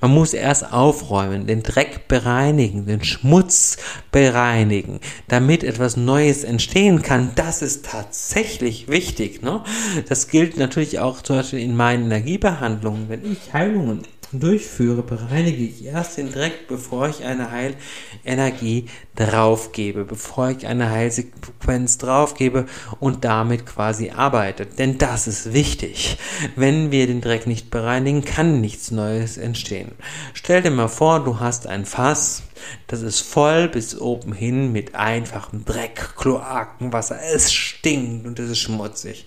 Man 0.00 0.12
muss 0.12 0.34
erst 0.34 0.72
aufräumen, 0.72 1.46
den 1.46 1.62
Dreck 1.62 2.06
bereinigen, 2.06 2.86
den 2.86 3.02
Schmutz 3.02 3.78
bereinigen, 4.12 5.00
damit 5.28 5.64
etwas 5.64 5.96
Neues 5.96 6.44
entstehen 6.44 7.02
kann. 7.02 7.32
Das 7.34 7.62
ist 7.62 7.86
tatsächlich 7.86 8.88
wichtig. 8.88 9.42
Ne? 9.42 9.62
Das 10.08 10.28
gilt 10.28 10.58
natürlich 10.58 10.98
auch 10.98 11.22
zum 11.22 11.36
Beispiel 11.36 11.60
in 11.60 11.76
meinen 11.76 12.04
Energiebehandlungen. 12.04 13.08
Wenn 13.08 13.32
ich 13.32 13.52
Heilungen 13.52 14.02
durchführe, 14.32 15.02
bereinige 15.02 15.64
ich 15.64 15.84
erst 15.84 16.18
den 16.18 16.32
Dreck, 16.32 16.68
bevor 16.68 17.08
ich 17.08 17.24
eine 17.24 17.50
Heilenergie 17.50 18.86
draufgebe, 19.16 20.04
bevor 20.04 20.50
ich 20.50 20.66
eine 20.66 20.90
Heilsequenz 20.90 21.98
draufgebe 21.98 22.66
und 23.00 23.24
damit 23.24 23.66
quasi 23.66 24.10
arbeite. 24.10 24.66
Denn 24.66 24.98
das 24.98 25.26
ist 25.26 25.52
wichtig. 25.52 26.18
Wenn 26.56 26.90
wir 26.90 27.06
den 27.06 27.20
Dreck 27.20 27.46
nicht 27.46 27.70
bereinigen, 27.70 28.24
kann 28.24 28.60
nichts 28.60 28.90
Neues 28.90 29.36
entstehen. 29.36 29.92
Stell 30.34 30.62
dir 30.62 30.70
mal 30.70 30.88
vor, 30.88 31.24
du 31.24 31.40
hast 31.40 31.66
ein 31.66 31.84
Fass, 31.84 32.42
das 32.86 33.02
ist 33.02 33.20
voll 33.20 33.68
bis 33.68 33.98
oben 33.98 34.32
hin 34.32 34.72
mit 34.72 34.94
einfachem 34.94 35.64
Dreck, 35.64 36.14
Kloakenwasser. 36.16 37.18
Es 37.22 37.52
stinkt 37.52 38.26
und 38.26 38.38
es 38.38 38.50
ist 38.50 38.58
schmutzig. 38.58 39.26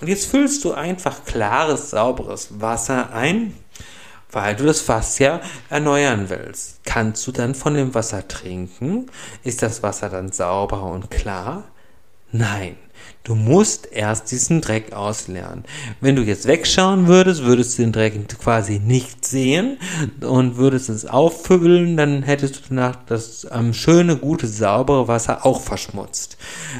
Und 0.00 0.08
jetzt 0.08 0.26
füllst 0.26 0.64
du 0.64 0.72
einfach 0.72 1.24
klares, 1.24 1.90
sauberes 1.90 2.60
Wasser 2.60 3.12
ein 3.14 3.54
weil 4.32 4.56
du 4.56 4.64
das 4.64 4.80
Fass 4.80 5.18
ja 5.18 5.40
erneuern 5.70 6.28
willst. 6.28 6.80
Kannst 6.84 7.26
du 7.26 7.32
dann 7.32 7.54
von 7.54 7.74
dem 7.74 7.94
Wasser 7.94 8.26
trinken? 8.26 9.06
Ist 9.44 9.62
das 9.62 9.82
Wasser 9.82 10.08
dann 10.08 10.32
sauber 10.32 10.82
und 10.84 11.10
klar? 11.10 11.64
Nein. 12.32 12.76
Du 13.24 13.36
musst 13.36 13.86
erst 13.92 14.32
diesen 14.32 14.60
Dreck 14.60 14.92
auslernen. 14.92 15.64
Wenn 16.00 16.16
du 16.16 16.22
jetzt 16.22 16.48
wegschauen 16.48 17.06
würdest, 17.06 17.44
würdest 17.44 17.78
du 17.78 17.82
den 17.82 17.92
Dreck 17.92 18.12
quasi 18.40 18.80
nicht 18.80 19.24
sehen 19.24 19.78
und 20.22 20.56
würdest 20.56 20.88
es 20.88 21.06
auffüllen, 21.06 21.96
dann 21.96 22.24
hättest 22.24 22.56
du 22.56 22.60
danach 22.70 22.96
das 23.06 23.46
ähm, 23.52 23.74
schöne, 23.74 24.16
gute, 24.16 24.48
saubere 24.48 25.06
Wasser 25.06 25.46
auch 25.46 25.60
verschmutzt. 25.60 26.36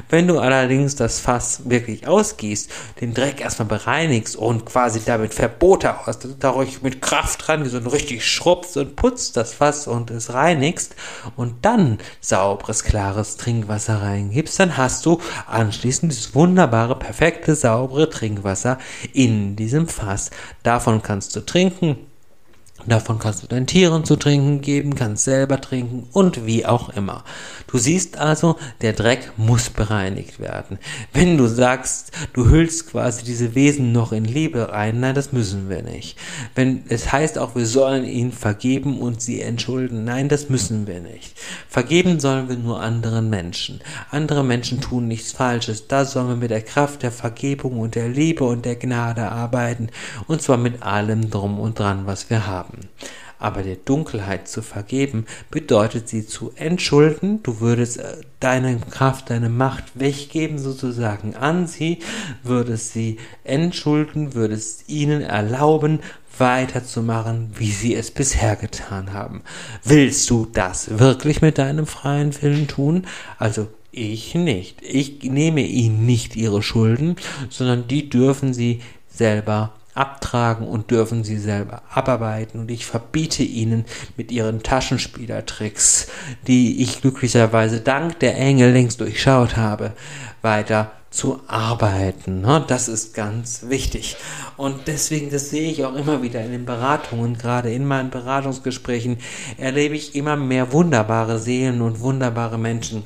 Wenn 0.09 0.27
du 0.27 0.41
allerdings 0.41 0.97
das 0.97 1.21
Fass 1.21 1.63
wirklich 1.67 2.09
ausgießt, 2.09 2.69
den 3.01 3.15
Dreck 3.15 3.41
erstmal 3.41 3.69
bereinigst 3.69 4.35
und 4.35 4.67
quasi 4.67 5.01
damit 5.07 5.35
Verbote 5.35 6.01
aus, 6.01 6.19
dadurch 6.41 6.83
mit 6.83 7.01
Kraft 7.01 7.47
dran 7.47 7.63
und 7.63 7.87
richtig 7.87 8.27
schrubbst 8.27 8.77
und 8.77 8.97
putzt 8.97 9.37
das 9.37 9.55
Fass 9.55 9.87
und 9.87 10.11
es 10.11 10.35
reinigst 10.35 10.97
und 11.37 11.65
dann 11.65 11.99
sauberes, 12.21 12.83
klares 12.83 13.37
Trinkwasser 13.37 14.03
reingibst, 14.03 14.59
dann 14.59 14.77
hast 14.77 15.07
du 15.07 15.21
anschließend 15.47 16.12
dieses 16.13 16.35
wunderbare, 16.35 16.99
perfekte, 16.99 17.55
saubere 17.55 18.11
Trinkwasser 18.11 18.79
in 19.15 19.57
diesem 19.57 19.89
Fass. 19.89 20.31
Davon 20.63 21.03
kannst 21.03 21.35
du 21.35 21.41
trinken 21.41 21.97
Davon 22.87 23.21
kannst 23.21 23.45
du 23.45 23.47
deinen 23.47 23.69
Tieren 23.69 24.05
zu 24.05 24.17
trinken 24.17 24.61
geben, 24.61 24.97
kannst 24.97 25.25
selber 25.25 25.61
trinken 25.61 26.09
und 26.13 26.47
wie 26.47 26.67
auch 26.67 26.89
immer. 26.89 27.23
Du 27.69 27.79
siehst 27.79 28.19
also, 28.19 28.57
der 28.81 28.93
Dreck 28.93 29.33
muss 29.37 29.71
bereinigt 29.71 30.41
werden. 30.41 30.79
Wenn 31.13 31.39
du 31.39 31.47
sagst, 31.47 32.11
du 32.33 32.49
hüllst 32.49 32.91
quasi 32.91 33.25
diese 33.25 33.55
Wesen 33.55 33.93
noch 33.93 34.11
in 34.11 34.25
Liebe 34.25 34.71
rein, 34.71 34.99
nein, 34.99 35.15
das 35.15 35.33
müssen 35.33 35.69
wir 35.69 35.83
nicht. 35.83 36.19
Wenn 36.57 36.83
es 36.89 37.13
heißt 37.13 37.39
auch, 37.39 37.55
wir 37.55 37.67
sollen 37.67 38.05
ihnen 38.05 38.33
vergeben 38.33 38.99
und 38.99 39.23
sie 39.23 39.41
entschulden, 39.43 40.05
nein, 40.05 40.29
das 40.29 40.49
müssen 40.49 40.89
wir 40.89 41.01
nicht. 41.01 41.39
Vergeben 41.69 42.19
sollen 42.19 42.49
wir 42.49 42.57
nur 42.57 42.81
anderen 42.81 43.31
Menschen. 43.31 43.81
Andere 44.11 44.43
Menschen 44.43 44.81
tun 44.81 45.07
nichts 45.07 45.31
Falsches. 45.31 45.87
Da 45.87 46.05
sollen 46.05 46.29
wir 46.29 46.37
mit 46.37 46.51
der 46.51 46.63
Kraft 46.63 47.05
der 47.05 47.13
Vergebung 47.13 47.79
und 47.79 47.95
der 47.95 48.09
Liebe 48.09 48.43
und 48.43 48.65
der 48.65 48.77
Gnade 48.77 49.31
arbeiten 49.31 49.89
und 50.27 50.43
zwar 50.43 50.57
mit 50.57 50.83
allem 50.83 51.31
drum 51.31 51.61
und 51.61 51.79
dran, 51.79 52.07
was 52.07 52.29
wir 52.29 52.47
haben 52.47 52.72
haben. 52.73 52.89
Aber 53.39 53.63
der 53.63 53.77
Dunkelheit 53.77 54.47
zu 54.47 54.63
vergeben 54.63 55.27
bedeutet 55.51 56.09
sie 56.09 56.25
zu 56.25 56.53
entschulden. 56.55 57.43
Du 57.43 57.61
würdest 57.61 57.99
äh, 57.99 58.19
deine 58.39 58.79
Kraft, 58.79 59.31
deine 59.31 59.49
Macht 59.49 59.85
weggeben 59.95 60.59
sozusagen 60.59 61.35
an 61.35 61.67
sie, 61.67 61.99
würdest 62.45 62.93
sie 62.93 63.19
entschulden, 63.43 64.35
würdest 64.35 64.89
ihnen 64.89 65.23
erlauben, 65.23 66.01
weiterzumachen, 66.39 67.51
wie 67.57 67.73
sie 67.73 67.95
es 67.95 68.11
bisher 68.11 68.57
getan 68.57 69.13
haben. 69.13 69.43
Willst 69.85 70.31
du 70.31 70.47
das 70.51 70.99
wirklich 70.99 71.43
mit 71.43 71.59
deinem 71.59 71.87
freien 71.87 72.41
Willen 72.43 72.69
tun? 72.69 73.07
Also 73.39 73.69
ich 73.91 74.35
nicht. 74.35 74.81
Ich 74.83 75.23
nehme 75.23 75.63
ihnen 75.63 76.07
nicht 76.07 76.35
ihre 76.37 76.63
Schulden, 76.63 77.17
sondern 77.51 77.87
die 77.89 78.09
dürfen 78.09 78.55
sie 78.55 78.81
selber 79.09 79.73
abtragen 79.95 80.67
und 80.67 80.91
dürfen 80.91 81.25
sie 81.25 81.39
selber 81.39 81.83
abarbeiten. 81.91 82.61
Und 82.61 82.71
ich 82.71 82.87
verbiete 82.87 83.43
ihnen 83.43 83.85
mit 84.17 84.33
ihren 84.33 84.63
Taschenspielertricks, 84.63 86.09
die 86.47 86.83
ich 86.83 87.01
glücklicherweise 87.01 87.81
dank 87.81 88.19
der 88.21 88.37
Engel 88.37 88.73
längst 88.73 89.01
durchschaut 89.01 89.57
habe, 89.57 89.93
weiter 90.41 90.93
zu 91.11 91.41
arbeiten. 91.47 92.41
Ne? 92.41 92.65
Das 92.67 92.89
ist 92.89 93.15
ganz 93.15 93.69
wichtig. 93.69 94.17
Und 94.57 94.89
deswegen, 94.89 95.31
das 95.31 95.51
sehe 95.51 95.71
ich 95.71 95.85
auch 95.85 95.95
immer 95.95 96.23
wieder 96.23 96.43
in 96.43 96.53
den 96.53 96.65
Beratungen, 96.65 97.37
gerade 97.37 97.71
in 97.71 97.85
meinen 97.85 98.11
Beratungsgesprächen, 98.11 99.19
erlebe 99.59 99.95
ich 99.95 100.15
immer 100.15 100.37
mehr 100.37 100.73
wunderbare 100.73 101.39
Seelen 101.39 101.83
und 101.83 102.01
wunderbare 102.01 102.59
Menschen 102.59 103.05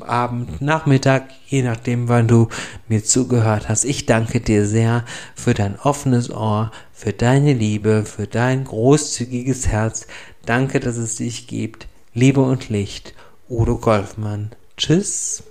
Abend, 0.00 0.60
Nachmittag, 0.60 1.30
je 1.46 1.62
nachdem, 1.62 2.08
wann 2.08 2.28
du 2.28 2.48
mir 2.88 3.04
zugehört 3.04 3.68
hast. 3.68 3.84
Ich 3.84 4.06
danke 4.06 4.40
dir 4.40 4.66
sehr 4.66 5.04
für 5.34 5.54
dein 5.54 5.78
offenes 5.78 6.30
Ohr, 6.30 6.70
für 6.92 7.12
deine 7.12 7.52
Liebe, 7.52 8.04
für 8.04 8.26
dein 8.26 8.64
großzügiges 8.64 9.68
Herz. 9.68 10.06
Danke, 10.44 10.80
dass 10.80 10.96
es 10.96 11.16
dich 11.16 11.46
gibt. 11.46 11.86
Liebe 12.14 12.40
und 12.40 12.68
Licht. 12.68 13.14
Udo 13.48 13.78
Golfmann. 13.78 14.50
Tschüss. 14.76 15.42